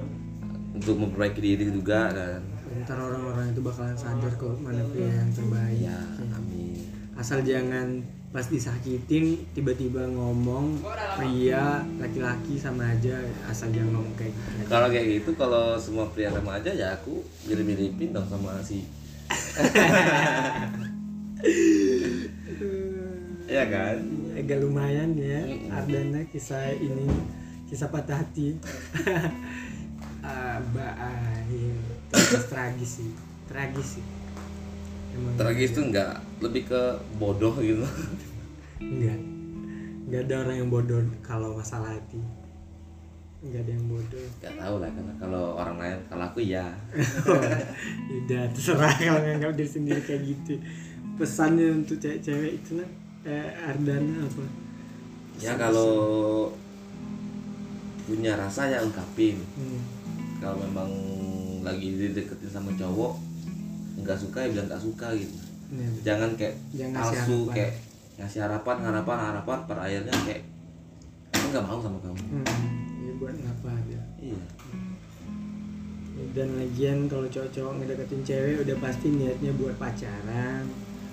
untuk 0.72 0.96
memperbaiki 0.96 1.40
diri 1.44 1.68
juga 1.68 2.08
kan. 2.08 2.40
Ntar 2.88 2.96
orang-orang 2.96 3.52
itu 3.52 3.60
bakalan 3.60 3.96
sadar 3.96 4.32
kok 4.36 4.56
mana 4.64 4.80
pria 4.88 5.12
yang 5.12 5.32
terbaik. 5.32 5.80
Ya 5.84 6.00
amin 6.32 6.95
asal 7.16 7.40
jangan 7.40 8.04
pas 8.28 8.44
disakitin 8.52 9.48
tiba-tiba 9.56 10.04
ngomong 10.12 10.84
pria 11.16 11.80
laki-laki 11.96 12.60
sama 12.60 12.92
aja 12.92 13.16
asal 13.48 13.72
jangan 13.72 13.96
ngomong 13.96 14.14
kayak 14.14 14.36
gitu. 14.36 14.68
Kalau 14.68 14.88
kayak 14.92 15.06
gitu 15.08 15.30
kalau 15.40 15.80
semua 15.80 16.04
pria 16.12 16.28
sama 16.28 16.60
aja 16.60 16.70
ya 16.76 16.92
aku 16.92 17.24
mirip-miripin 17.48 18.12
dong 18.12 18.28
sama 18.28 18.60
si. 18.60 18.84
Ya 23.46 23.62
kan? 23.70 24.02
Agak 24.34 24.58
lumayan 24.58 25.14
ya. 25.14 25.46
Ardana 25.70 26.26
kisah 26.26 26.74
ini 26.74 27.06
kisah 27.70 27.86
patah 27.94 28.18
hati. 28.18 28.58
Ah 30.26 30.58
baik 30.74 31.78
tragis 32.10 32.44
tragis 32.50 32.90
sih 32.98 33.10
tragis 33.46 33.88
sih 33.98 34.04
Emang 35.16 35.32
tragis 35.40 35.72
tuh 35.72 35.88
nggak 35.88 36.12
lebih 36.44 36.68
ke 36.68 36.82
bodoh 37.16 37.56
gitu. 37.64 37.80
Enggak 38.84 39.18
enggak 40.06 40.20
ada 40.28 40.34
orang 40.44 40.56
yang 40.60 40.68
bodoh 40.68 41.00
kalau 41.24 41.56
masalah 41.56 41.96
hati. 41.96 42.20
Enggak 43.40 43.64
ada 43.64 43.72
yang 43.72 43.86
bodoh. 43.88 44.26
Nggak 44.44 44.54
tahu 44.60 44.74
lah 44.76 44.90
karena 44.92 45.12
kalau 45.16 45.44
orang 45.56 45.76
lain 45.80 45.98
kalau 46.12 46.24
aku 46.28 46.40
ya 46.44 46.64
udah 48.20 48.42
terserah 48.52 48.92
kalau 49.08 49.20
nganggap 49.24 49.52
diri 49.56 49.70
sendiri 49.72 50.00
kayak 50.04 50.22
gitu. 50.28 50.60
Pesannya 51.16 51.80
untuk 51.80 51.96
cewek-cewek 51.96 52.60
itu 52.60 52.70
lah. 52.76 52.90
Eh, 53.24 53.50
Ardana 53.64 54.28
apa? 54.28 54.44
Ya 55.40 55.56
kalau 55.56 56.52
punya 58.04 58.36
rasa 58.36 58.68
ya 58.68 58.84
ungkapin. 58.84 59.40
Hmm. 59.56 59.80
kalau 60.36 60.60
memang 60.60 60.92
lagi 61.64 61.96
dideketin 61.96 62.52
sama 62.52 62.68
cowok 62.76 63.16
nggak 64.06 64.18
suka 64.18 64.38
ya 64.40 64.48
bilang 64.50 64.66
nggak 64.70 64.82
suka 64.82 65.06
gitu. 65.12 65.34
Betul. 65.66 65.98
jangan 66.00 66.30
kayak 66.38 66.54
Jangan 66.72 66.92
ngasih 66.94 67.10
palsu 67.10 67.34
harapan. 67.36 67.54
kayak 67.58 67.72
ngasih 68.16 68.40
harapan 68.40 68.76
harapan 68.80 69.16
harapan 69.20 69.58
per 69.66 69.76
akhirnya 69.76 70.14
kayak 70.22 70.42
aku 71.28 71.46
nggak 71.50 71.64
mau 71.66 71.78
sama 71.82 71.98
kamu. 72.00 72.20
Hmm. 72.22 72.46
Iya 72.96 73.12
buat 73.18 73.34
ngapa 73.34 73.72
dia? 73.84 74.02
Iya. 74.22 74.40
Dan 76.32 76.48
lagian 76.54 76.98
kalau 77.08 77.26
cowok-cowok 77.26 77.72
ngedeketin 77.76 78.22
cewek 78.22 78.56
udah 78.64 78.76
pasti 78.78 79.06
niatnya 79.10 79.52
buat 79.56 79.76
pacaran. 79.76 80.64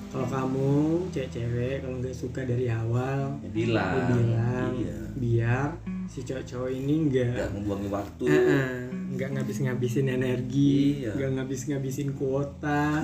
Kalau 0.08 0.28
kamu 0.30 0.72
cewek-cewek 1.10 1.82
kalau 1.82 1.96
nggak 1.98 2.14
suka 2.14 2.42
dari 2.44 2.68
awal 2.70 3.34
ya 3.40 3.50
bilang, 3.50 3.90
lu 3.90 4.02
bilang. 4.14 4.72
Iya. 4.78 4.98
Biar 5.16 5.68
si 6.06 6.22
cowok-cowok 6.22 6.70
ini 6.72 6.94
nggak 7.10 7.50
membuangi 7.52 7.90
waktu. 7.90 8.24
Eh, 8.26 8.36
eh, 8.36 8.76
nggak 9.14 9.30
ngabis-ngabisin 9.32 10.08
energi 10.10 11.02
Iya. 11.02 11.12
nggak 11.14 11.30
ngabis-ngabisin 11.36 12.10
kuota. 12.12 13.02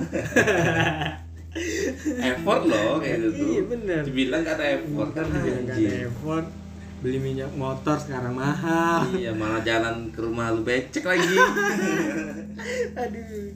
Effort 2.22 2.62
loh 2.64 2.98
kayak 2.98 3.18
gitu 3.24 3.42
iya 3.48 3.62
bener. 3.64 4.00
Dibilang 4.02 4.42
kata 4.42 4.62
effort 4.72 5.10
kan 5.12 5.26
dibilang 5.26 5.66
anjing. 5.66 6.06
effort. 6.06 6.46
Beli 7.00 7.18
minyak 7.18 7.50
motor 7.54 7.96
sekarang 7.96 8.34
mahal. 8.34 9.08
Iya 9.10 9.32
malah 9.32 9.58
jalan 9.60 10.10
ke 10.10 10.20
rumah 10.20 10.50
lu 10.50 10.62
becek 10.62 11.02
lagi. 11.02 11.26
Aduh. 13.02 13.50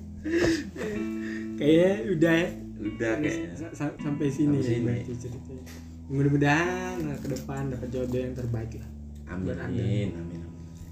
Kayaknya 1.55 1.93
udah 2.11 2.35
ya. 2.35 2.49
udah 2.77 3.13
kayaknya. 3.17 3.51
Sa- 3.55 3.75
sa- 3.77 3.97
sampai 3.97 4.27
sini 4.27 4.49
Sampai 4.51 4.59
ya 4.61 4.71
sini. 4.73 4.85
berarti 4.85 5.13
ceritanya. 5.17 5.65
Mudah-mudahan 6.05 6.97
ke 7.17 7.29
depan 7.31 7.63
dapat 7.71 7.89
jodoh 7.89 8.19
yang 8.19 8.35
terbaik 8.35 8.73
lah. 8.75 8.89
Amin 9.27 9.57
amin 9.57 10.09
amin 10.15 10.41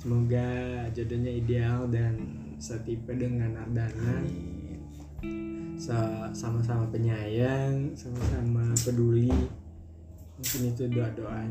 semoga 0.02 0.50
jodohnya 0.90 1.30
ideal 1.30 1.86
dan 1.86 2.18
setipe 2.58 3.14
dengan 3.14 3.54
Ardana 3.54 4.18
sama-sama 6.34 6.90
penyayang 6.90 7.94
sama-sama 7.94 8.74
peduli. 8.82 9.30
Mungkin 10.42 10.74
itu 10.74 10.90
doa-doa 10.90 11.46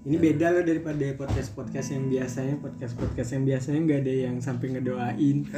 ini 0.00 0.16
beda 0.16 0.52
loh 0.52 0.64
daripada 0.64 1.04
podcast 1.16 1.52
podcast 1.56 1.92
yang 1.92 2.08
biasanya. 2.08 2.56
Podcast 2.60 2.96
podcast 2.96 3.36
yang 3.36 3.44
biasanya 3.44 3.78
nggak 3.84 4.00
ada 4.04 4.14
yang 4.28 4.36
sampai 4.40 4.66
ngedoain. 4.76 5.38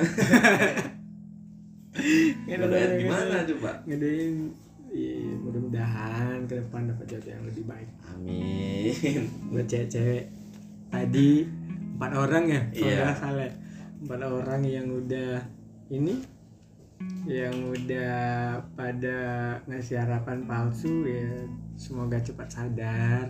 Ngedoain 2.51 2.91
gimana 2.99 3.47
coba? 3.47 3.71
Yang 3.87 4.51
iya, 4.91 5.35
mudah-mudahan 5.39 6.47
ke 6.51 6.59
depan 6.59 6.91
dapat 6.91 7.07
jodoh 7.07 7.31
yang 7.31 7.47
lebih 7.47 7.65
baik. 7.71 7.91
Amin. 8.11 9.31
Buat 9.55 9.67
cewek-cewek. 9.71 10.25
Tadi 10.91 11.62
empat 11.93 12.13
orang 12.13 12.45
ya 12.47 12.61
kalau 12.71 12.87
Iya. 12.87 12.97
nggak 13.05 13.19
salah. 13.19 13.51
Empat 14.03 14.21
orang 14.23 14.63
yang 14.63 14.87
udah 14.91 15.33
ini 15.89 16.15
yang 17.27 17.55
udah 17.67 18.15
pada 18.75 19.19
ngasih 19.67 19.99
harapan 19.99 20.47
palsu 20.47 21.03
ya 21.05 21.27
semoga 21.75 22.19
cepat 22.19 22.49
sadar. 22.49 23.27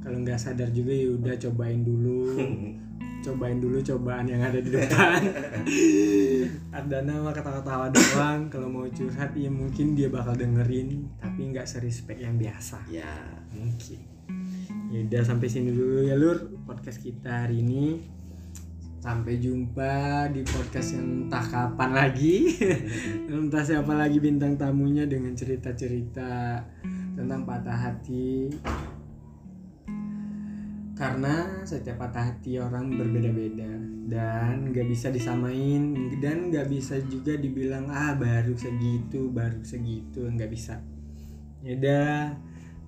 Kalau 0.00 0.20
nggak 0.20 0.36
sadar 0.36 0.68
juga 0.68 0.92
ya 0.92 1.08
udah 1.12 1.34
cobain 1.38 1.80
dulu. 1.80 2.22
Cobain 3.24 3.56
dulu 3.56 3.80
cobaan 3.80 4.28
yang 4.28 4.44
ada 4.44 4.60
di 4.60 4.68
depan. 4.68 5.16
Ada 6.76 7.00
nama 7.00 7.32
ketawa-tawa 7.32 7.88
doang 7.88 8.52
kalau 8.52 8.68
mau 8.68 8.84
curhat 8.84 9.32
ya 9.32 9.48
mungkin 9.48 9.96
dia 9.96 10.12
bakal 10.12 10.36
dengerin 10.36 11.08
tapi 11.16 11.48
nggak 11.48 11.64
serespek 11.64 12.20
yang 12.20 12.36
biasa. 12.36 12.84
Ya 12.92 13.08
mungkin. 13.48 13.96
Ya 14.92 14.98
udah 15.08 15.22
sampai 15.24 15.48
sini 15.48 15.72
dulu 15.72 16.04
ya 16.04 16.20
lur 16.20 16.36
podcast 16.64 16.98
kita 17.04 17.44
hari 17.44 17.60
ini. 17.60 18.00
Sampai 19.04 19.36
jumpa 19.36 20.32
di 20.32 20.40
podcast 20.48 20.96
yang 20.96 21.28
entah 21.28 21.44
kapan 21.44 21.92
lagi. 21.92 22.56
Entah 23.28 23.60
siapa 23.60 23.92
lagi 23.92 24.16
bintang 24.16 24.56
tamunya 24.56 25.04
dengan 25.04 25.36
cerita-cerita 25.36 26.64
tentang 27.12 27.44
patah 27.44 27.78
hati. 27.84 28.48
Karena 30.96 31.60
setiap 31.68 32.00
patah 32.00 32.32
hati 32.32 32.56
orang 32.56 32.96
berbeda-beda 32.96 33.76
dan 34.08 34.72
nggak 34.72 34.88
bisa 34.88 35.12
disamain 35.12 36.16
dan 36.24 36.48
nggak 36.48 36.64
bisa 36.72 36.96
juga 37.04 37.36
dibilang 37.36 37.92
ah 37.92 38.16
baru 38.16 38.56
segitu 38.56 39.28
baru 39.28 39.60
segitu. 39.60 40.24
Nggak 40.24 40.48
bisa. 40.48 40.80
Ya 41.60 41.76
udah 41.76 42.40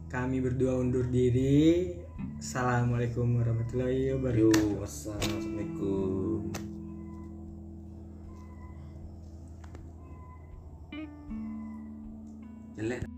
kami 0.08 0.40
berdua 0.40 0.80
undur 0.80 1.04
diri 1.12 2.05
assalamualaikum 2.16 3.40
warahmatullahi 3.40 4.16
wabarakatuh. 4.16 4.56
Yuk 4.56 4.80
wassalamualaikum 4.80 6.52
jelek 12.76 13.15